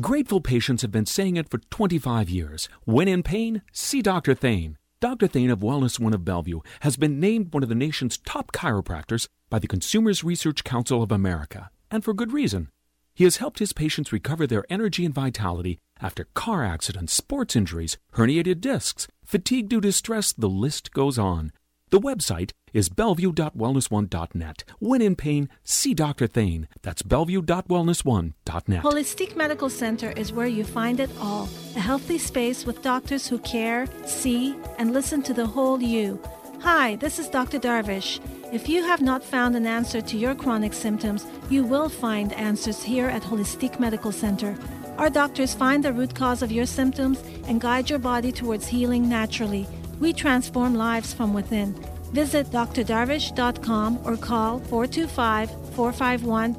[0.00, 2.68] Grateful patients have been saying it for 25 years.
[2.84, 4.34] When in pain, see Dr.
[4.34, 4.79] Thain.
[5.00, 5.28] Dr.
[5.28, 9.28] Thain of Wellness One of Bellevue has been named one of the nation's top chiropractors
[9.48, 12.68] by the Consumers Research Council of America, and for good reason.
[13.14, 17.96] He has helped his patients recover their energy and vitality after car accidents, sports injuries,
[18.12, 21.52] herniated discs, fatigue due to stress, the list goes on.
[21.90, 24.64] The website is bellevue.wellness1.net.
[24.78, 26.28] When in pain, see Dr.
[26.28, 26.68] Thain.
[26.82, 28.82] That's bellevue.wellness1.net.
[28.84, 33.38] Holistic Medical Center is where you find it all a healthy space with doctors who
[33.40, 36.20] care, see, and listen to the whole you.
[36.60, 37.58] Hi, this is Dr.
[37.58, 38.20] Darvish.
[38.52, 42.84] If you have not found an answer to your chronic symptoms, you will find answers
[42.84, 44.56] here at Holistic Medical Center.
[44.98, 49.08] Our doctors find the root cause of your symptoms and guide your body towards healing
[49.08, 49.66] naturally.
[50.00, 51.74] We transform lives from within.
[52.12, 56.54] Visit drdarvish.com or call 425 451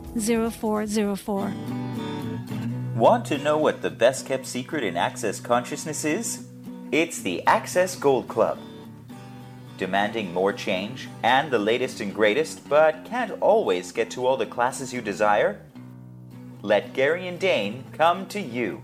[0.51, 1.54] 0404.
[2.95, 6.45] Want to know what the best kept secret in Access Consciousness is?
[6.91, 8.60] It's the Access Gold Club.
[9.77, 14.45] Demanding more change and the latest and greatest, but can't always get to all the
[14.45, 15.60] classes you desire?
[16.62, 18.84] Let Gary and Dain come to you.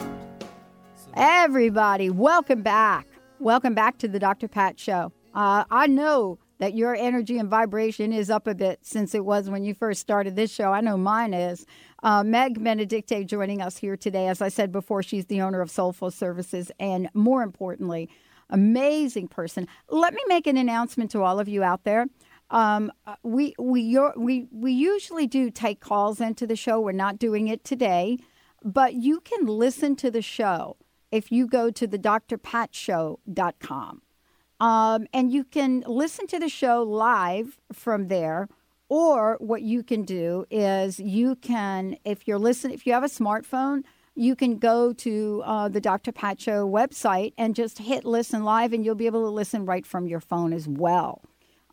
[1.15, 3.07] Everybody, welcome back.
[3.41, 4.49] Welcome back to the Dr.
[4.49, 5.13] Pat Show.
[5.35, 9.51] Uh, I know that your energy and vibration is up a bit since it was
[9.51, 10.73] when you first started this show.
[10.73, 11.66] I know mine is.
[12.03, 14.29] Uh, Meg Benedicte joining us here today.
[14.29, 18.09] As I said before, she's the owner of Soulful Services and more importantly,
[18.51, 19.66] amazing person.
[19.88, 22.07] Let me make an announcement to all of you out there.
[22.51, 26.81] Um, uh, we we we we usually do take calls into the show.
[26.81, 28.19] We're not doing it today,
[28.62, 30.77] but you can listen to the show
[31.11, 34.03] if you go to the drpatshow.com.
[34.61, 38.49] Um, and you can listen to the show live from there.
[38.88, 43.09] Or what you can do is you can, if you're listening, if you have a
[43.09, 43.83] smartphone,
[44.14, 46.12] you can go to uh, the Dr.
[46.12, 49.85] Pat Show website and just hit listen live, and you'll be able to listen right
[49.85, 51.23] from your phone as well.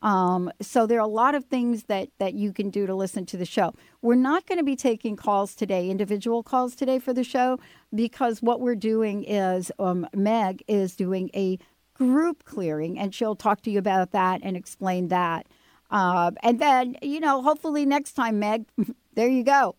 [0.01, 3.25] Um, so there are a lot of things that that you can do to listen
[3.27, 3.73] to the show.
[4.01, 7.57] We're not going to be taking calls today, individual calls today for the show,
[7.95, 11.57] because what we're doing is um, Meg is doing a
[11.93, 15.47] group clearing, and she'll talk to you about that and explain that.
[15.91, 18.65] Uh, and then, you know, hopefully next time, Meg,
[19.13, 19.75] there you go.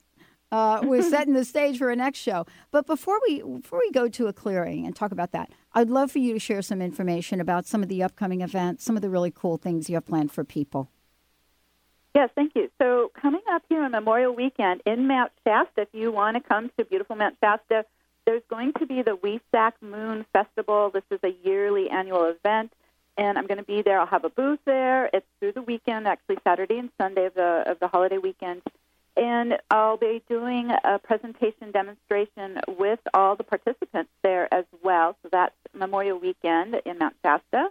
[0.53, 2.46] Uh, we're setting the stage for a next show.
[2.70, 6.12] But before we before we go to a clearing and talk about that, I'd love
[6.12, 9.11] for you to share some information about some of the upcoming events, some of the
[9.11, 10.88] really cool things you have planned for people.
[12.14, 12.70] Yes, thank you.
[12.81, 16.70] So coming up here on Memorial Weekend in Mount Shasta, if you want to come
[16.79, 17.85] to beautiful Mount Shasta,
[18.26, 20.90] there's going to be the Wesak Moon Festival.
[20.90, 22.72] This is a yearly annual event,
[23.16, 24.00] and I'm going to be there.
[24.00, 25.10] I'll have a booth there.
[25.12, 28.62] It's through the weekend, actually Saturday and Sunday of the of the holiday weekend,
[29.16, 35.16] and I'll be doing a presentation demonstration with all the participants there as well.
[35.22, 37.68] So that's Memorial Weekend in Mount Shasta,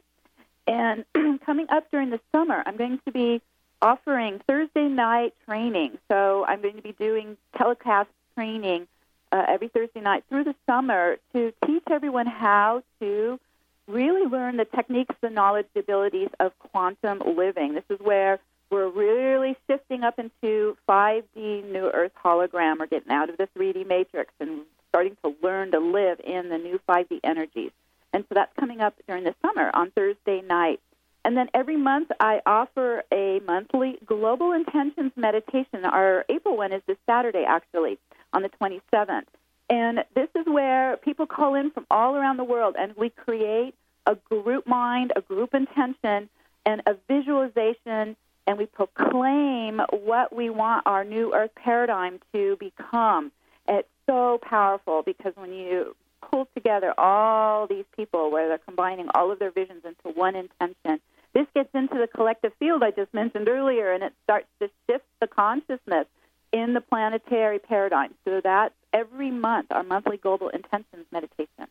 [0.67, 1.05] and
[1.45, 3.41] coming up during the summer, I'm going to be
[3.81, 5.97] offering Thursday night training.
[6.09, 8.87] So I'm going to be doing telecast training
[9.33, 13.39] uh, every Thursday night through the summer to teach everyone how to
[13.87, 17.73] really learn the techniques, the knowledge, the abilities of quantum living.
[17.73, 22.77] This is where we're really shifting up into 5D New Earth hologram.
[22.79, 26.59] We're getting out of the 3D matrix and starting to learn to live in the
[26.59, 27.71] new 5D energies.
[28.13, 30.79] And so that's coming up during the summer on Thursday night.
[31.25, 35.85] And then every month I offer a monthly global intentions meditation.
[35.85, 37.97] Our April one is this Saturday, actually
[38.33, 39.25] on the 27th.
[39.69, 43.73] And this is where people call in from all around the world, and we create
[44.05, 46.29] a group mind, a group intention,
[46.65, 48.15] and a visualization,
[48.45, 53.31] and we proclaim what we want our new earth paradigm to become.
[53.67, 55.95] It's so powerful because when you
[56.29, 60.99] pull together all these people where they're combining all of their visions into one intention,
[61.33, 65.05] this gets into the collective field I just mentioned earlier, and it starts to shift
[65.19, 66.05] the consciousness
[66.53, 68.13] in the planetary paradigm.
[68.23, 71.67] So that's every month, our monthly global intentions meditation.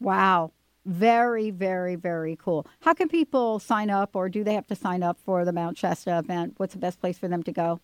[0.00, 0.50] Wow.
[0.86, 2.66] Very, very, very cool.
[2.80, 5.78] How can people sign up, or do they have to sign up for the Mount
[5.78, 6.54] Shasta event?
[6.56, 7.80] What's the best place for them to go?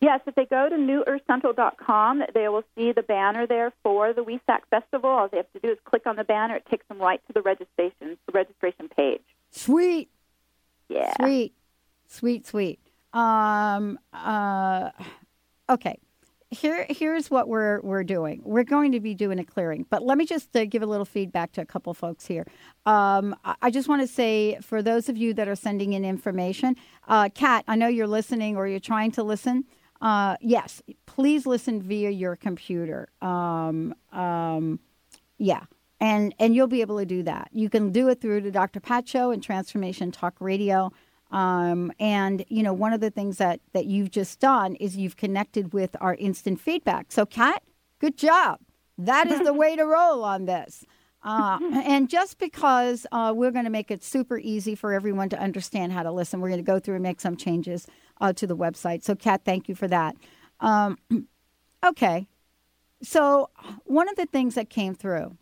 [0.00, 4.60] Yes, if they go to newearthcentral.com, they will see the banner there for the Wesak
[4.70, 5.10] Festival.
[5.10, 6.56] All they have to do is click on the banner.
[6.56, 9.22] It takes them right to the registration the registration page.
[9.50, 10.08] Sweet.
[10.88, 11.14] Yeah.
[11.18, 11.54] Sweet.
[12.06, 12.78] Sweet, sweet.
[13.12, 14.90] Um, uh,
[15.68, 15.98] okay.
[16.50, 18.40] Here, here's what we're we're doing.
[18.42, 21.04] We're going to be doing a clearing, but let me just uh, give a little
[21.04, 22.46] feedback to a couple folks here.
[22.86, 26.74] Um, I just want to say for those of you that are sending in information,
[27.06, 29.64] uh, Kat, I know you're listening or you're trying to listen.
[30.00, 33.08] Uh, yes, please listen via your computer.
[33.20, 34.80] Um, um,
[35.36, 35.64] yeah,
[36.00, 37.50] and and you'll be able to do that.
[37.52, 38.80] You can do it through the Dr.
[38.80, 40.92] Pat Show and Transformation Talk Radio.
[41.30, 45.16] Um, and you know, one of the things that that you've just done is you've
[45.16, 47.12] connected with our instant feedback.
[47.12, 47.62] So, Kat,
[47.98, 48.60] good job.
[48.96, 50.84] That is the way to roll on this.
[51.22, 55.38] Uh, and just because uh, we're going to make it super easy for everyone to
[55.38, 57.86] understand how to listen, we're going to go through and make some changes
[58.20, 59.02] uh, to the website.
[59.02, 60.16] So, Kat, thank you for that.
[60.60, 60.98] Um,
[61.86, 62.26] okay.
[63.02, 63.50] So,
[63.84, 65.36] one of the things that came through,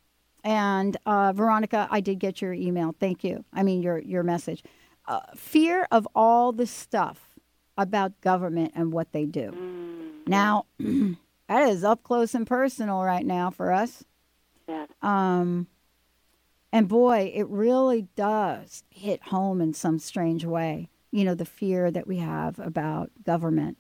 [0.45, 2.95] And uh, Veronica, I did get your email.
[2.99, 3.45] Thank you.
[3.53, 4.62] I mean, your your message.
[5.09, 7.37] Uh, fear of all the stuff
[7.79, 9.53] about government and what they do.
[10.27, 14.05] Now, that is up close and personal right now for us.
[14.67, 14.89] Yes.
[15.03, 15.69] Um,
[16.73, 20.89] and boy, it really does hit home in some strange way.
[21.13, 23.79] You know, the fear that we have about government.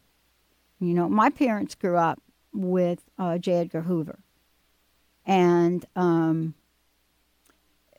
[0.78, 2.22] You know, my parents grew up
[2.52, 3.54] with uh, J.
[3.54, 4.20] Edgar Hoover.
[5.26, 6.54] And, um,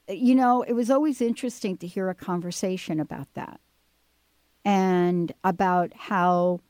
[0.10, 3.60] you know, it was always interesting to hear a conversation about that
[4.64, 6.62] and about how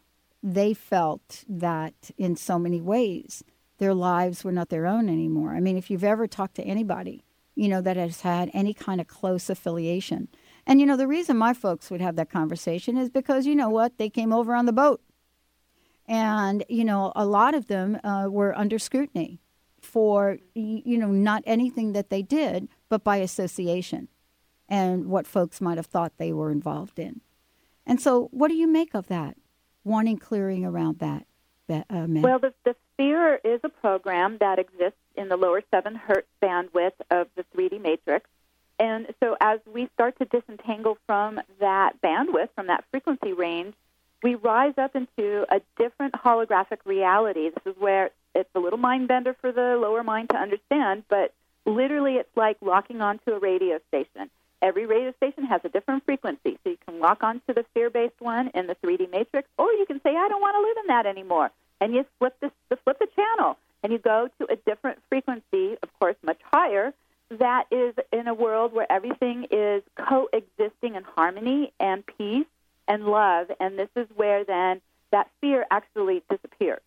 [0.44, 3.44] they felt that in so many ways
[3.80, 5.52] their lives were not their own anymore.
[5.52, 7.24] I mean, if you've ever talked to anybody,
[7.56, 10.28] you know, that has had any kind of close affiliation.
[10.66, 13.70] And, you know, the reason my folks would have that conversation is because, you know
[13.70, 15.02] what, they came over on the boat.
[16.08, 19.40] And, you know, a lot of them uh, were under scrutiny
[19.82, 24.08] for, you know, not anything that they did, but by association
[24.70, 27.22] and what folks might have thought they were involved in.
[27.86, 29.38] And so, what do you make of that?
[29.84, 31.26] Wanting clearing around that,
[31.68, 35.96] that uh, Well, the, the Sphere is a program that exists in the lower seven
[35.96, 38.30] hertz bandwidth of the 3D matrix.
[38.80, 43.74] And so, as we start to disentangle from that bandwidth, from that frequency range,
[44.22, 47.50] we rise up into a different holographic reality.
[47.50, 51.34] This is where it's a little mind bender for the lower mind to understand, but
[51.68, 54.30] literally it's like locking onto a radio station.
[54.62, 58.50] Every radio station has a different frequency, so you can lock onto the fear-based one
[58.56, 61.06] in the 3D matrix, or you can say, "I don't want to live in that
[61.06, 65.00] anymore," and you flip the, the flip the channel, and you go to a different
[65.10, 66.94] frequency, of course, much higher.
[67.30, 72.48] That is in a world where everything is coexisting in harmony and peace
[72.88, 76.82] and love, and this is where then that fear actually disappears.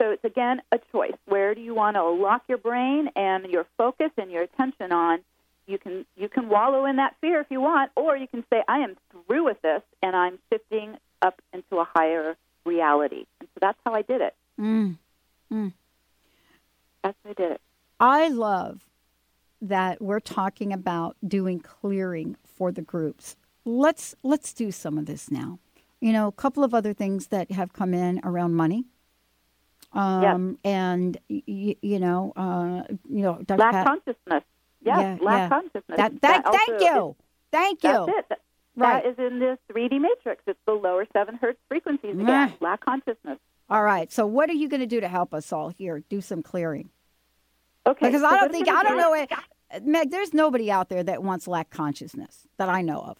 [0.00, 1.14] So it's again a choice.
[1.26, 5.20] Where do you want to lock your brain and your focus and your attention on?
[5.66, 8.62] You can you can wallow in that fear if you want, or you can say,
[8.68, 12.36] I am through with this and I'm shifting up into a higher
[12.66, 13.24] reality.
[13.40, 14.34] And so that's how I did it.
[14.60, 14.98] Mm.
[15.52, 15.72] Mm.
[17.02, 17.60] That's how I did it.
[18.00, 18.82] I love
[19.62, 23.36] that we're talking about doing clearing for the groups.
[23.64, 25.58] Let's let's do some of this now.
[26.00, 28.84] You know, a couple of other things that have come in around money.
[29.94, 33.58] Um, and y- you know, uh, you know, Dr.
[33.58, 34.42] Lack Pat- consciousness.
[34.82, 35.48] Yes, Yeah, lack yeah.
[35.48, 35.96] consciousness.
[35.96, 37.14] That, that, also thank you, is-
[37.52, 37.90] thank you.
[37.90, 38.28] That's it.
[38.30, 38.40] That-
[38.76, 39.04] Right.
[39.04, 40.42] That is in this 3D matrix.
[40.48, 42.54] It's the lower seven hertz frequencies again.
[42.60, 43.38] Lack consciousness.
[43.70, 44.10] All right.
[44.10, 46.02] So, what are you going to do to help us all here?
[46.08, 46.90] Do some clearing.
[47.86, 48.06] Okay.
[48.08, 49.30] Because so I don't think I don't do- know it.
[49.84, 53.18] Meg, there's nobody out there that wants lack consciousness that I know of.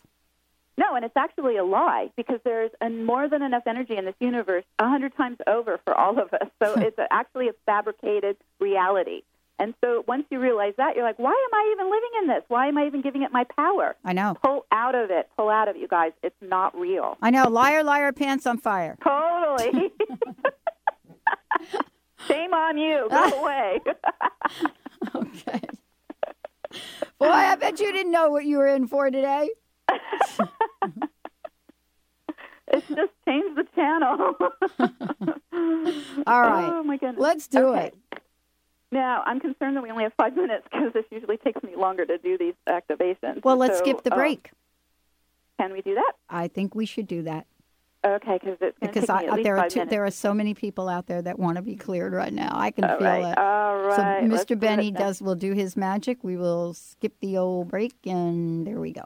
[0.76, 4.14] No, and it's actually a lie because there's a, more than enough energy in this
[4.18, 6.48] universe a hundred times over for all of us.
[6.62, 6.82] So hmm.
[6.82, 9.22] it's a, actually a fabricated reality.
[9.58, 12.42] And so once you realize that, you're like, why am I even living in this?
[12.48, 13.94] Why am I even giving it my power?
[14.04, 14.36] I know.
[14.42, 15.28] Pull out of it.
[15.36, 16.10] Pull out of it, you guys.
[16.24, 17.16] It's not real.
[17.22, 17.48] I know.
[17.48, 18.98] Liar, liar, pants on fire.
[19.04, 19.92] Totally.
[22.28, 23.06] Shame on you.
[23.10, 23.80] Go away.
[25.14, 25.60] Oh, okay.
[27.18, 29.50] Boy, I bet you didn't know what you were in for today.
[32.68, 34.34] It's just change the channel.
[36.26, 36.70] All right.
[36.72, 37.20] Oh my goodness.
[37.20, 37.86] Let's do Okay.
[37.86, 37.96] it.
[38.92, 42.06] Now, I'm concerned that we only have five minutes because this usually takes me longer
[42.06, 43.42] to do these activations.
[43.44, 44.50] Well, let's So, skip the um, break.
[45.58, 46.12] can we do that?
[46.28, 47.46] I think we should do that
[48.04, 50.88] Okay, because it's going to because I, there are two, there are so many people
[50.88, 52.50] out there that want to be cleared right now.
[52.52, 53.38] I can All feel right, it.
[53.38, 54.60] all right, So Mr.
[54.60, 56.22] Benny does will do his magic.
[56.22, 59.04] We will skip the old break and there we go.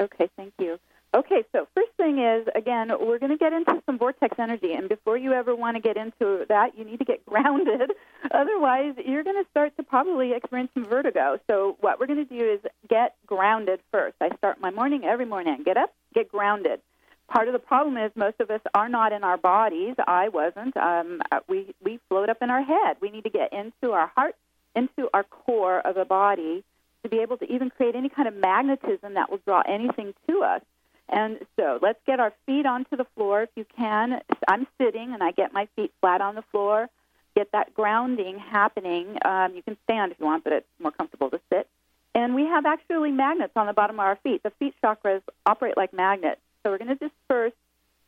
[0.00, 0.78] Okay, thank you.
[1.14, 4.74] Okay, so first thing is, again, we're going to get into some vortex energy.
[4.74, 7.92] And before you ever want to get into that, you need to get grounded.
[8.30, 11.38] Otherwise, you're going to start to probably experience some vertigo.
[11.46, 14.16] So, what we're going to do is get grounded first.
[14.20, 15.62] I start my morning every morning.
[15.64, 16.80] Get up, get grounded.
[17.28, 19.94] Part of the problem is most of us are not in our bodies.
[20.06, 20.76] I wasn't.
[20.76, 22.98] Um, we, we float up in our head.
[23.00, 24.34] We need to get into our heart,
[24.74, 26.62] into our core of the body
[27.06, 30.42] to be able to even create any kind of magnetism that will draw anything to
[30.42, 30.60] us.
[31.08, 34.20] And so let's get our feet onto the floor if you can.
[34.48, 36.88] I'm sitting and I get my feet flat on the floor.
[37.36, 39.18] Get that grounding happening.
[39.24, 41.68] Um, you can stand if you want, but it's more comfortable to sit.
[42.14, 44.42] And we have actually magnets on the bottom of our feet.
[44.42, 46.40] The feet chakras operate like magnets.
[46.62, 47.54] So we're going to just first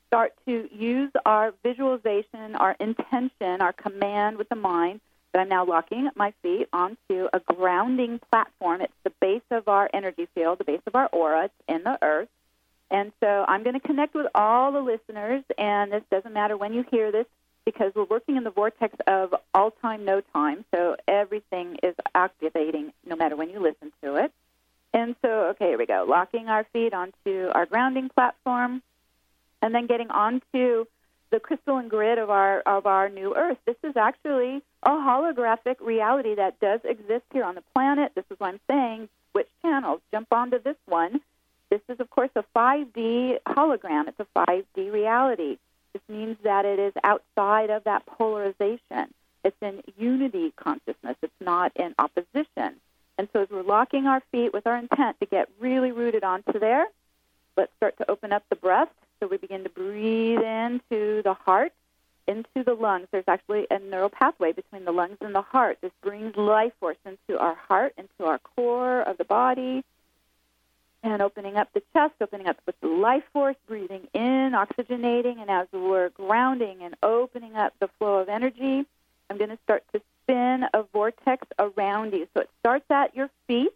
[0.09, 5.01] start to use our visualization, our intention, our command with the mind
[5.33, 8.81] that I'm now locking my feet onto a grounding platform.
[8.81, 11.45] It's the base of our energy field, the base of our aura.
[11.45, 12.29] It's in the earth.
[12.91, 16.73] And so I'm going to connect with all the listeners, and this doesn't matter when
[16.73, 17.27] you hear this
[17.67, 20.65] because we're working in the vortex of all time, no time.
[20.75, 24.33] So everything is activating no matter when you listen to it.
[24.95, 26.07] And so, okay, here we go.
[26.09, 28.83] Locking our feet onto our grounding platform,
[29.61, 30.87] and then getting onto
[31.31, 33.59] the crystalline grid of our of our new Earth.
[33.67, 38.13] This is actually a holographic reality that does exist here on the planet.
[38.15, 39.09] This is what I'm saying.
[39.33, 40.01] Which channels?
[40.13, 41.21] Jump onto this one.
[41.71, 44.09] This is, of course, a 5D hologram.
[44.09, 45.59] It's a 5D reality.
[45.93, 49.13] This means that it is outside of that polarization.
[49.45, 51.17] It's in unity consciousness.
[51.23, 52.77] It's not in opposition.
[53.19, 56.59] And so, as we're locking our feet with our intent to get really rooted onto
[56.59, 56.87] there,
[57.57, 58.91] let's start to open up the breath.
[59.21, 61.73] So we begin to breathe into the heart,
[62.29, 63.09] into the lungs.
[63.11, 65.79] There's actually a neural pathway between the lungs and the heart.
[65.81, 69.83] This brings life force into our heart, into our core of the body,
[71.03, 75.51] and opening up the chest, opening up with the life force, breathing in, oxygenating, and
[75.51, 78.85] as we're grounding and opening up the flow of energy,
[79.31, 82.27] I'm going to start to spin a vortex around you.
[82.35, 83.73] So it starts at your feet.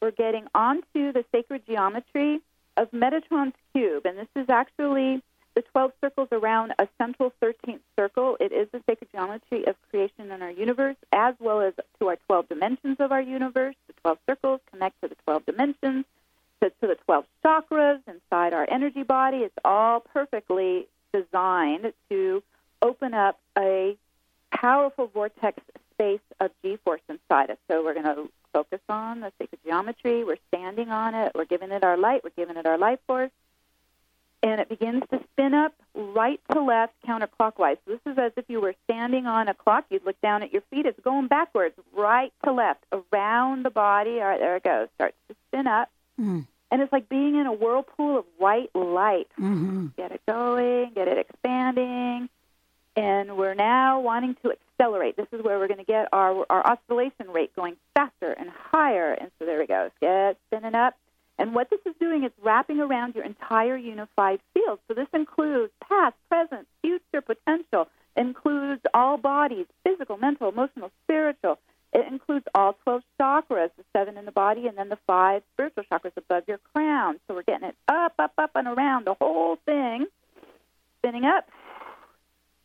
[0.00, 2.40] We're getting onto the sacred geometry
[2.76, 5.22] of Metatron's cube, and this is actually
[5.54, 8.36] the 12 circles around a central 13th circle.
[8.40, 12.16] It is the sacred geometry of creation in our universe, as well as to our
[12.26, 13.76] 12 dimensions of our universe.
[13.86, 16.04] The 12 circles connect to the 12 dimensions,
[16.60, 19.38] to, to the 12 chakras inside our energy body.
[19.38, 22.42] It's all perfectly designed to
[22.82, 23.96] open up a
[24.50, 27.58] powerful vortex space of G force inside us.
[27.70, 30.24] So we're going to focus on the sacred geometry.
[30.24, 31.32] We're standing on it.
[31.34, 32.22] We're giving it our light.
[32.24, 33.30] We're giving it our life force.
[34.44, 37.78] And it begins to spin up right to left counterclockwise.
[37.86, 39.86] So this is as if you were standing on a clock.
[39.88, 40.84] You'd look down at your feet.
[40.84, 44.20] It's going backwards, right to left, around the body.
[44.20, 44.88] All right, there it goes.
[44.96, 45.88] Starts to spin up.
[46.20, 46.46] Mm.
[46.70, 49.28] And it's like being in a whirlpool of white light.
[49.40, 49.86] Mm-hmm.
[49.96, 52.28] Get it going, get it expanding.
[52.96, 55.16] And we're now wanting to accelerate.
[55.16, 59.12] This is where we're going to get our, our oscillation rate going faster and higher.
[59.12, 59.90] And so there we go.
[60.02, 60.96] Get spinning up.
[61.38, 64.78] And what this is doing is wrapping around your entire unified field.
[64.86, 71.58] So this includes past, present, future potential, includes all bodies, physical, mental, emotional, spiritual.
[71.92, 75.84] It includes all 12 chakras, the seven in the body, and then the five spiritual
[75.90, 77.18] chakras above your crown.
[77.26, 80.06] So we're getting it up, up, up, and around the whole thing,
[80.98, 81.48] spinning up.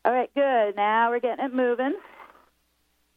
[0.05, 0.75] All right, good.
[0.75, 1.93] Now we're getting it moving.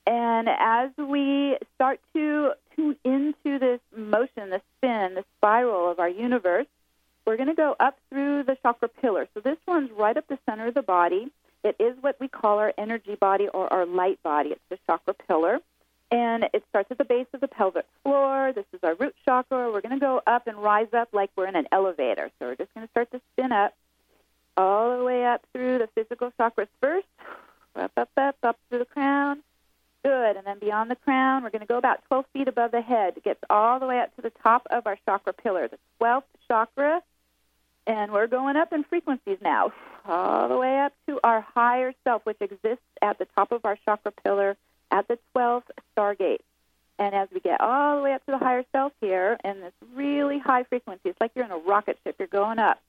[0.07, 6.09] And as we start to tune into this motion, the spin, the spiral of our
[6.09, 6.67] universe,
[7.25, 9.29] we're going to go up through the chakra pillar.
[9.35, 11.31] So this one's right up the center of the body.
[11.63, 14.51] It is what we call our energy body or our light body.
[14.51, 15.61] It's the chakra pillar.
[16.11, 18.53] And it starts at the base of the pelvic floor.
[18.53, 19.71] This is our root chakra.
[19.71, 22.31] We're going to go up and rise up like we're in an elevator.
[22.39, 23.73] So we're just going to start to spin up
[24.57, 27.07] all the way up through the physical chakras first,
[27.77, 29.42] up, up, up, up through the crown.
[30.13, 30.37] Good.
[30.37, 33.15] And then beyond the crown, we're going to go about 12 feet above the head.
[33.17, 36.25] It gets all the way up to the top of our chakra pillar, the 12th
[36.47, 37.01] chakra.
[37.87, 39.73] And we're going up in frequencies now,
[40.05, 43.79] all the way up to our higher self, which exists at the top of our
[43.87, 44.59] chakra pillar
[44.91, 46.41] at the 12th stargate.
[46.99, 49.73] And as we get all the way up to the higher self here, in this
[49.95, 52.83] really high frequency, it's like you're in a rocket ship, you're going up.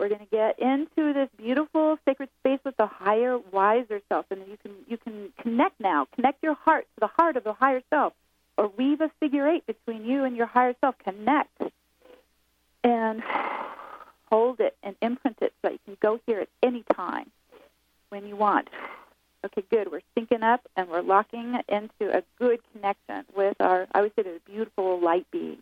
[0.00, 4.40] We're going to get into this beautiful sacred space with the higher, wiser self, and
[4.48, 6.06] you can you can connect now.
[6.14, 8.14] Connect your heart to the heart of the higher self,
[8.56, 10.94] or weave a figure eight between you and your higher self.
[11.04, 11.50] Connect
[12.82, 13.22] and
[14.30, 17.30] hold it and imprint it so that you can go here at any time
[18.08, 18.68] when you want.
[19.44, 19.92] Okay, good.
[19.92, 24.22] We're syncing up and we're locking into a good connection with our, I would say,
[24.22, 25.58] the beautiful light being.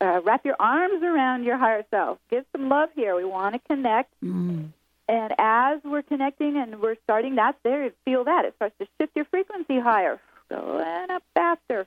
[0.00, 2.18] Uh, wrap your arms around your higher self.
[2.30, 3.16] Give some love here.
[3.16, 4.12] We want to connect.
[4.22, 4.68] Mm.
[5.08, 7.90] And as we're connecting and we're starting, that's there.
[8.04, 8.44] Feel that.
[8.44, 10.20] It starts to shift your frequency higher.
[10.50, 11.86] Going up faster.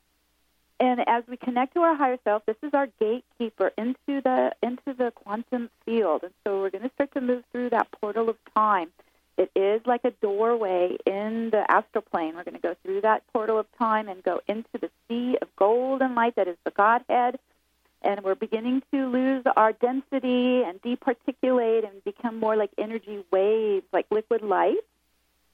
[0.80, 4.93] And as we connect to our higher self, this is our gatekeeper into the into
[4.97, 6.24] the quantum field.
[6.24, 8.89] And so we're going to start to move through that portal of time.
[9.38, 12.36] It is like a doorway in the astral plane.
[12.36, 15.47] We're going to go through that portal of time and go into the sea of
[15.57, 17.39] golden light that is the Godhead.
[18.02, 23.86] And we're beginning to lose our density and departiculate and become more like energy waves,
[23.91, 24.78] like liquid light.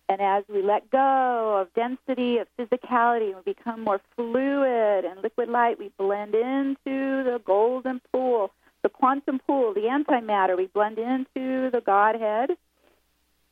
[0.07, 5.23] And as we let go of density, of physicality, and we become more fluid and
[5.23, 8.51] liquid light, we blend into the golden pool,
[8.83, 10.55] the quantum pool, the antimatter.
[10.55, 12.51] We blend into the Godhead.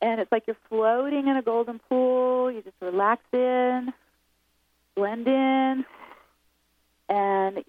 [0.00, 2.52] And it's like you're floating in a golden pool.
[2.52, 3.92] You just relax in,
[4.94, 5.84] blend in,
[7.08, 7.64] and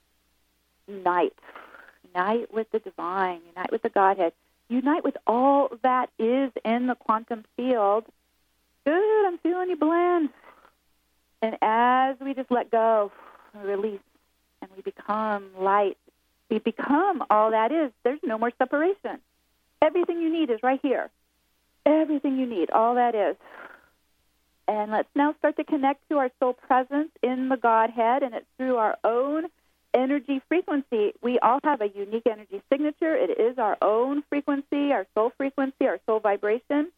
[0.87, 1.33] unite.
[2.13, 4.33] Unite with the divine, unite with the Godhead,
[4.69, 8.05] unite with all that is in the quantum field
[8.85, 10.29] Good, I'm feeling you blend.
[11.41, 13.11] And as we just let go,
[13.55, 13.99] release,
[14.61, 15.97] and we become light,
[16.49, 17.91] we become all that is.
[18.03, 19.19] There's no more separation.
[19.81, 21.09] Everything you need is right here.
[21.85, 23.35] Everything you need, all that is.
[24.67, 28.45] And let's now start to connect to our soul presence in the Godhead, and it's
[28.57, 29.45] through our own
[29.95, 31.13] energy frequency.
[31.21, 33.15] We all have a unique energy signature.
[33.15, 36.91] It is our own frequency, our soul frequency, our soul vibration.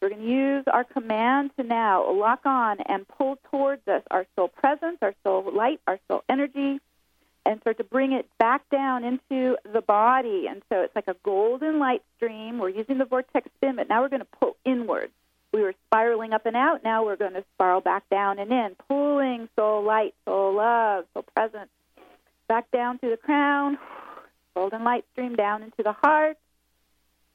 [0.00, 4.26] We're going to use our command to now lock on and pull towards us our
[4.36, 6.80] soul presence, our soul light, our soul energy,
[7.46, 10.46] and start to bring it back down into the body.
[10.48, 12.58] And so it's like a golden light stream.
[12.58, 15.10] We're using the vortex spin, but now we're going to pull inward.
[15.52, 16.82] We were spiraling up and out.
[16.82, 21.24] Now we're going to spiral back down and in, pulling soul light, soul love, soul
[21.34, 21.70] presence
[22.52, 23.78] back down through the crown,
[24.54, 26.36] golden light stream down into the heart.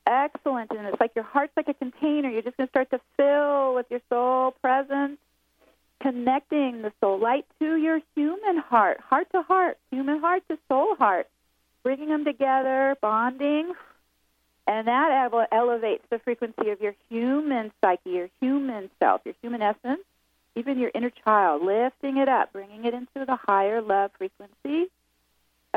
[0.06, 0.70] Excellent.
[0.70, 2.30] And it's like your heart's like a container.
[2.30, 5.18] You're just going to start to fill with your soul presence,
[6.00, 10.94] connecting the soul light to your human heart, heart to heart, human heart to soul
[10.96, 11.28] heart,
[11.82, 13.74] bringing them together, bonding.
[14.68, 20.02] And that elevates the frequency of your human psyche, your human self, your human essence,
[20.56, 24.92] even your inner child, lifting it up, bringing it into the higher love frequency.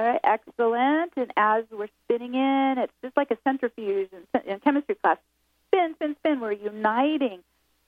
[0.01, 1.13] All right, excellent.
[1.17, 5.19] And as we're spinning in, it's just like a centrifuge in, in chemistry class.
[5.67, 6.41] Spin, spin, spin.
[6.41, 7.41] We're uniting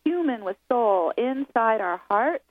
[0.04, 2.42] human with soul inside our heart.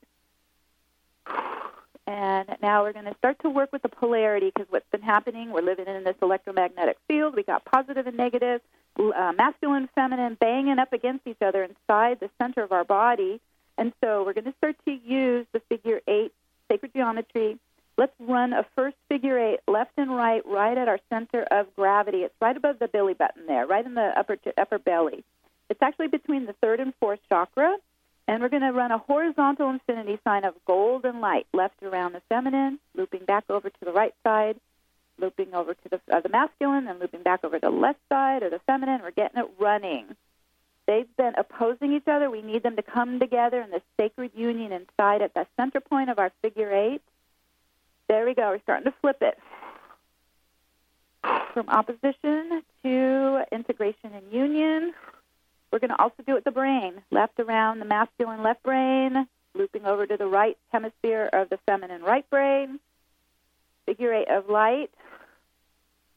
[2.07, 5.51] And now we're going to start to work with the polarity because what's been happening,
[5.51, 7.36] we're living in this electromagnetic field.
[7.36, 8.62] We got positive and negative,
[8.97, 13.39] uh, masculine, feminine, banging up against each other inside the center of our body.
[13.78, 16.34] And so we're going to start to use the figure eight
[16.68, 17.59] sacred geometry
[17.98, 22.20] Let's run a first figure eight, left and right, right at our center of gravity.
[22.20, 25.24] It's right above the belly button there, right in the upper upper belly.
[25.70, 27.78] It's actually between the third and fourth chakra,
[28.28, 32.22] and we're going to run a horizontal infinity sign of golden light, left around the
[32.30, 34.58] feminine, looping back over to the right side,
[35.20, 38.42] looping over to the uh, the masculine, and looping back over to the left side
[38.44, 39.02] of the feminine.
[39.02, 40.16] We're getting it running.
[40.88, 42.30] They've been opposing each other.
[42.30, 46.10] We need them to come together in this sacred union inside at the center point
[46.10, 47.02] of our figure eight.
[48.12, 48.49] There we go.
[48.49, 49.39] We're starting to flip it
[51.53, 54.93] from opposition to integration and union.
[55.72, 59.30] We're going to also do it with the brain, left around the masculine left brain,
[59.55, 62.82] looping over to the right hemisphere of the feminine right brain.
[63.86, 64.91] Figure eight of light.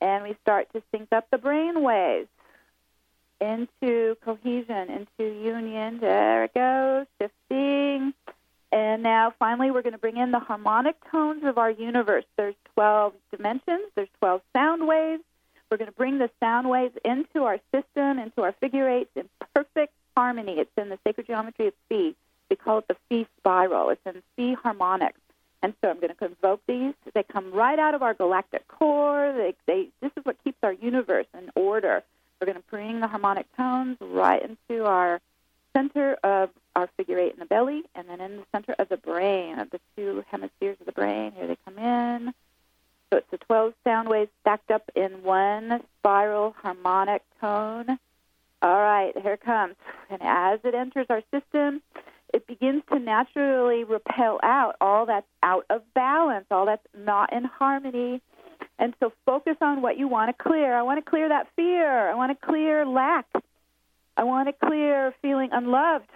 [0.00, 2.26] And we start to sync up the brain waves
[3.40, 6.00] into cohesion, into union.
[6.00, 8.14] There it goes, shifting.
[8.74, 12.24] And now finally we're going to bring in the harmonic tones of our universe.
[12.36, 15.22] There's 12 dimensions, there's 12 sound waves.
[15.70, 19.28] We're going to bring the sound waves into our system, into our figure eights in
[19.54, 20.58] perfect harmony.
[20.58, 22.16] It's in the sacred geometry of Phi.
[22.50, 23.90] We call it the Phi spiral.
[23.90, 25.20] It's in Phi harmonics.
[25.62, 26.94] And so I'm going to convoke these.
[27.14, 29.32] They come right out of our galactic core.
[29.36, 32.02] They, they, this is what keeps our universe in order.
[32.40, 35.20] We're going to bring the harmonic tones right into our
[35.76, 38.96] center of our figure eight in the belly, and then in the center of the
[38.96, 41.32] brain, of the two hemispheres of the brain.
[41.36, 42.34] Here they come in.
[43.10, 47.98] So it's the 12 sound waves stacked up in one spiral harmonic tone.
[48.62, 49.74] All right, here it comes.
[50.10, 51.82] And as it enters our system,
[52.32, 57.44] it begins to naturally repel out all that's out of balance, all that's not in
[57.44, 58.20] harmony.
[58.78, 60.74] And so focus on what you want to clear.
[60.74, 62.10] I want to clear that fear.
[62.10, 63.26] I want to clear lack.
[64.16, 66.06] I want to clear feeling unloved.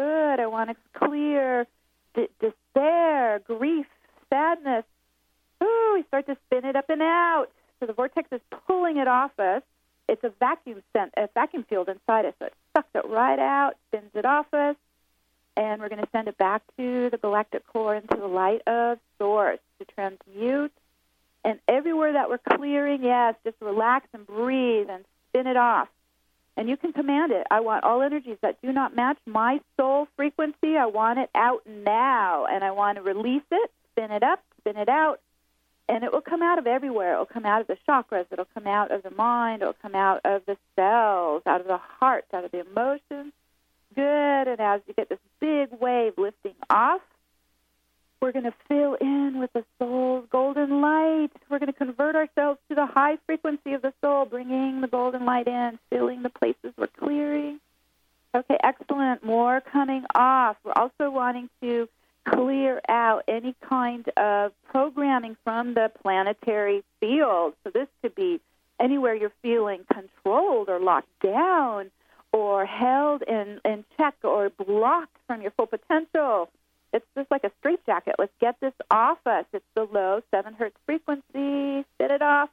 [0.00, 0.40] Good.
[0.40, 1.66] I want to clear
[2.14, 3.84] d- despair, grief,
[4.30, 4.84] sadness.
[5.62, 7.48] Ooh, we start to spin it up and out.
[7.78, 9.62] So the vortex is pulling it off us.
[10.08, 12.32] It's a vacuum a vacuum field inside us.
[12.38, 14.76] So it sucks it right out, spins it off us,
[15.54, 18.98] and we're going to send it back to the galactic core into the light of
[19.18, 20.72] source to transmute.
[21.44, 25.88] And everywhere that we're clearing, yes, just relax and breathe and spin it off.
[26.56, 27.46] And you can command it.
[27.50, 30.76] I want all energies that do not match my soul frequency.
[30.76, 32.46] I want it out now.
[32.46, 35.20] And I want to release it, spin it up, spin it out.
[35.88, 37.14] And it will come out of everywhere.
[37.14, 38.26] It will come out of the chakras.
[38.30, 39.62] It'll come out of the mind.
[39.62, 43.32] It'll come out of the cells, out of the heart, out of the emotions.
[43.94, 44.48] Good.
[44.48, 47.00] And as you get this big wave lifting off,
[48.20, 51.30] we're going to fill in with the soul's golden light.
[51.48, 55.24] We're going to convert ourselves to the high frequency of the soul, bringing the golden
[55.24, 57.60] light in, filling the places we're clearing.
[58.34, 59.24] Okay, excellent.
[59.24, 60.56] More coming off.
[60.64, 61.88] We're also wanting to
[62.28, 67.54] clear out any kind of programming from the planetary field.
[67.64, 68.40] So this could be
[68.78, 71.90] anywhere you're feeling controlled or locked down
[72.32, 76.50] or held in, in check or blocked from your full potential.
[76.92, 78.16] It's just like a straitjacket.
[78.18, 79.44] Let's get this off us.
[79.52, 81.84] It's the low seven hertz frequency.
[81.94, 82.50] Spit it off.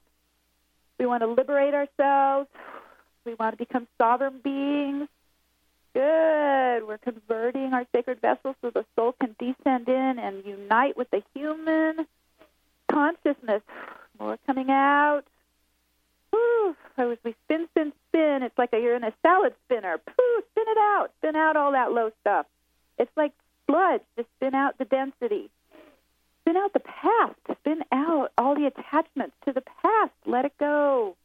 [1.00, 2.50] We want to liberate ourselves.
[3.26, 5.08] We want to become sovereign beings.
[5.94, 6.88] Good.
[6.88, 11.24] We're converting our sacred vessels so the soul can descend in and unite with the
[11.34, 12.06] human
[12.92, 13.64] consciousness.
[14.20, 15.24] More coming out.
[16.32, 16.76] Whew.
[16.98, 19.98] As we spin, spin, spin, it's like you're in a salad spinner.
[19.98, 21.10] Pooh, spin it out.
[21.20, 22.46] Spin out all that low stuff.
[22.98, 23.34] It's like
[23.68, 24.02] sludge.
[24.16, 25.50] Just spin out the density.
[26.42, 27.36] Spin out the past.
[27.60, 30.14] Spin out all the attachments to the past.
[30.26, 31.16] Let it go.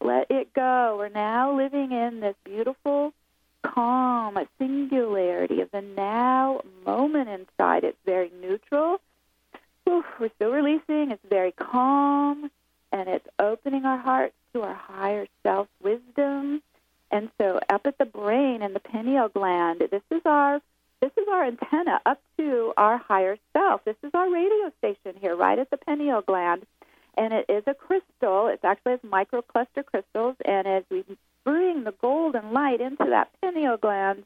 [0.00, 0.96] Let it go.
[0.98, 3.12] We're now living in this beautiful,
[3.62, 7.84] calm singularity of the now moment inside.
[7.84, 9.00] It's very neutral.
[9.88, 11.10] Oof, we're still releasing.
[11.10, 12.50] It's very calm,
[12.92, 16.62] and it's opening our hearts to our higher self wisdom.
[17.10, 20.60] And so, up at the brain and the pineal gland, this is our
[21.02, 23.84] this is our antenna up to our higher self.
[23.84, 26.64] This is our radio station here, right at the pineal gland,
[27.18, 28.46] and it is a crystal.
[28.46, 31.04] It's actually has microcluster crystals, and as we
[31.44, 34.22] bring the golden light into that pineal gland,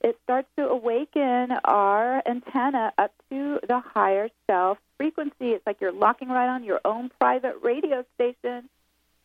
[0.00, 5.50] it starts to awaken our antenna up to the higher self frequency.
[5.50, 8.70] It's like you're locking right on your own private radio station.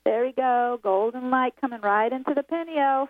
[0.04, 3.08] There we go, golden light coming right into the pineal,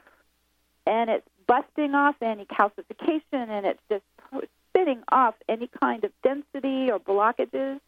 [0.86, 4.04] and it's busting off any calcification, and it's just
[4.70, 7.80] spitting off any kind of density or blockages,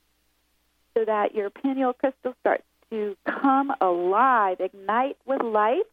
[0.96, 5.84] so that your pineal crystal starts to come alive, ignite with light,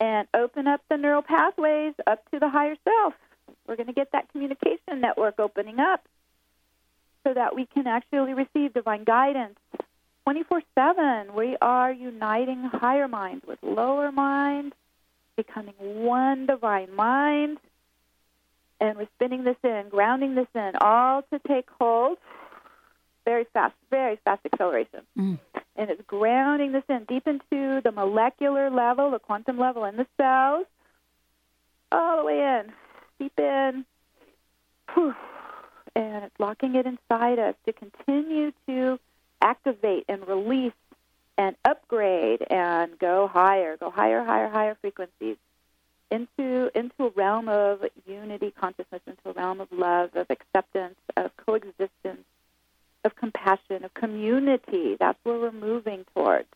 [0.00, 3.14] and open up the neural pathways up to the higher self.
[3.66, 6.06] We're going to get that communication network opening up
[7.24, 9.58] so that we can actually receive divine guidance
[10.24, 11.34] 24 7.
[11.34, 14.74] We are uniting higher minds with lower minds,
[15.36, 17.58] becoming one divine mind.
[18.80, 22.18] And we're spinning this in, grounding this in, all to take hold.
[23.24, 25.00] Very fast, very fast acceleration.
[25.16, 25.38] Mm.
[25.76, 30.06] And it's grounding this in deep into the molecular level, the quantum level in the
[30.16, 30.66] cells,
[31.92, 32.72] all the way in,
[33.20, 33.84] deep in.
[34.94, 35.14] Whew.
[35.94, 38.98] And it's locking it inside us to continue to
[39.40, 40.72] activate and release
[41.38, 45.36] and upgrade and go higher, go higher, higher, higher frequencies
[46.10, 51.30] into into a realm of unity consciousness, into a realm of love, of acceptance, of
[51.36, 52.24] coexistence,
[53.04, 54.96] of compassion, of community.
[55.00, 56.48] That's where we're moving towards.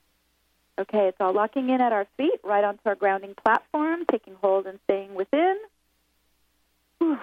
[0.78, 4.66] Okay, it's all locking in at our feet, right onto our grounding platform, taking hold
[4.66, 5.56] and staying within.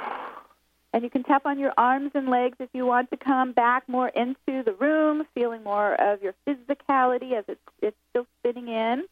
[0.94, 3.90] And you can tap on your arms and legs if you want to come back
[3.90, 9.06] more into the room, feeling more of your physicality as it's, it's still spinning in.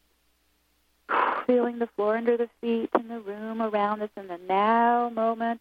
[1.46, 5.60] Feeling the floor under the feet and the room around us in the now moment.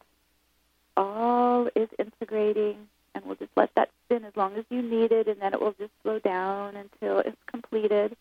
[0.96, 5.28] All is integrating, and we'll just let that spin as long as you need it,
[5.28, 8.16] and then it will just slow down until it's completed.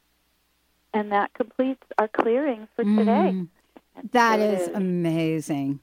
[0.95, 3.35] And that completes our clearing for today.
[3.35, 3.49] Mm.
[4.13, 4.75] That so it is is.
[4.75, 5.81] amazing.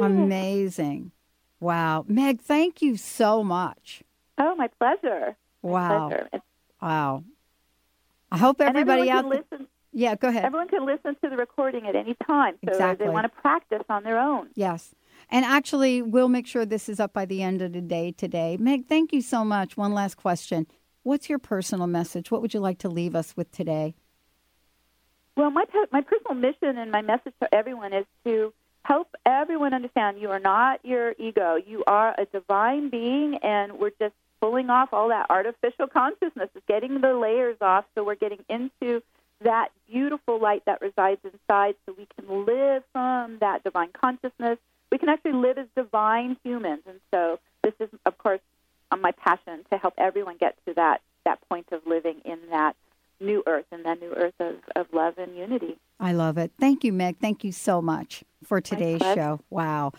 [0.00, 1.12] Amazing.
[1.60, 2.04] Wow.
[2.08, 4.02] Meg, thank you so much.
[4.38, 5.36] Oh, my pleasure.
[5.62, 6.08] My Wow.
[6.08, 6.28] pleasure.
[6.82, 7.24] Wow.
[8.32, 9.42] I hope everybody out there.
[9.50, 9.68] listen.
[9.92, 10.44] Yeah, go ahead.
[10.44, 13.06] Everyone can listen to the recording at any time, so Exactly.
[13.06, 14.48] they want to practice on their own.
[14.56, 14.92] Yes.
[15.30, 18.56] And actually, we'll make sure this is up by the end of the day today.
[18.58, 19.76] Meg, thank you so much.
[19.76, 20.66] One last question.
[21.04, 22.30] What's your personal message?
[22.32, 23.94] What would you like to leave us with today?
[25.36, 28.52] Well, my my personal mission and my message to everyone is to
[28.84, 31.56] help everyone understand you are not your ego.
[31.56, 37.00] You are a divine being, and we're just pulling off all that artificial consciousness, getting
[37.00, 39.02] the layers off, so we're getting into
[39.40, 44.58] that beautiful light that resides inside, so we can live from that divine consciousness.
[44.92, 48.40] We can actually live as divine humans, and so this is, of course,
[48.90, 52.76] uh, my passion to help everyone get to that that point of living in that
[53.18, 55.78] new earth and that new earth of, of love and unity.
[56.00, 56.52] I love it.
[56.58, 57.18] Thank you, Meg.
[57.20, 59.40] Thank you so much for today's show.
[59.50, 59.92] Wow.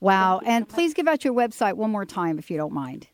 [0.00, 0.40] Wow.
[0.44, 3.08] And please give out your website one more time if you don't mind.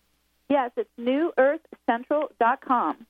[0.51, 3.07] Yes, it's newearthcentral.com.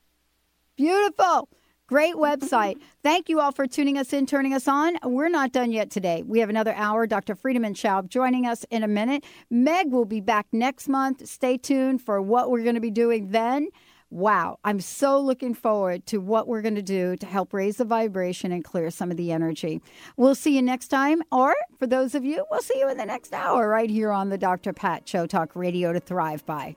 [0.77, 1.49] Beautiful.
[1.87, 2.81] Great website.
[3.03, 4.97] Thank you all for tuning us in, turning us on.
[5.03, 6.23] We're not done yet today.
[6.25, 7.07] We have another hour.
[7.07, 7.35] Dr.
[7.35, 9.25] Friedemann Schaub joining us in a minute.
[9.51, 11.27] Meg will be back next month.
[11.27, 13.69] Stay tuned for what we're going to be doing then.
[14.11, 17.85] Wow, I'm so looking forward to what we're going to do to help raise the
[17.85, 19.83] vibration and clear some of the energy.
[20.17, 23.07] We'll see you next time, or for those of you, we'll see you in the
[23.07, 24.73] next hour right here on the Dr.
[24.73, 26.77] Pat Show Talk Radio to Thrive By.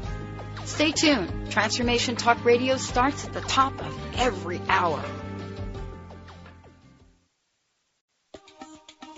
[0.65, 1.51] Stay tuned.
[1.51, 5.03] Transformation Talk Radio starts at the top of every hour.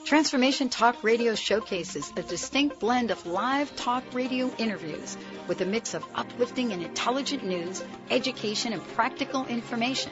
[0.06, 5.18] Transformation Talk Radio showcases a distinct blend of live talk radio interviews
[5.48, 10.12] with a mix of uplifting and intelligent news, education, and practical information.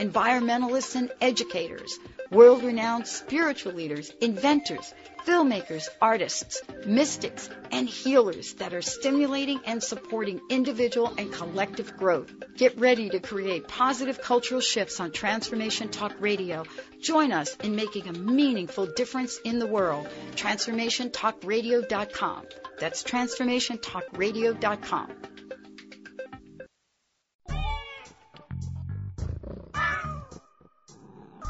[0.00, 1.98] environmentalists and educators,
[2.30, 4.94] world-renowned spiritual leaders, inventors,
[5.26, 12.32] filmmakers, artists, mystics, and healers that are stimulating and supporting individual and collective growth.
[12.56, 16.64] Get ready to create positive cultural shifts on Transformation Talk Radio.
[17.00, 20.08] Join us in making a meaningful difference in the world.
[20.36, 22.46] TransformationTalkRadio.com.
[22.78, 25.12] That's TransformationTalkRadio.com.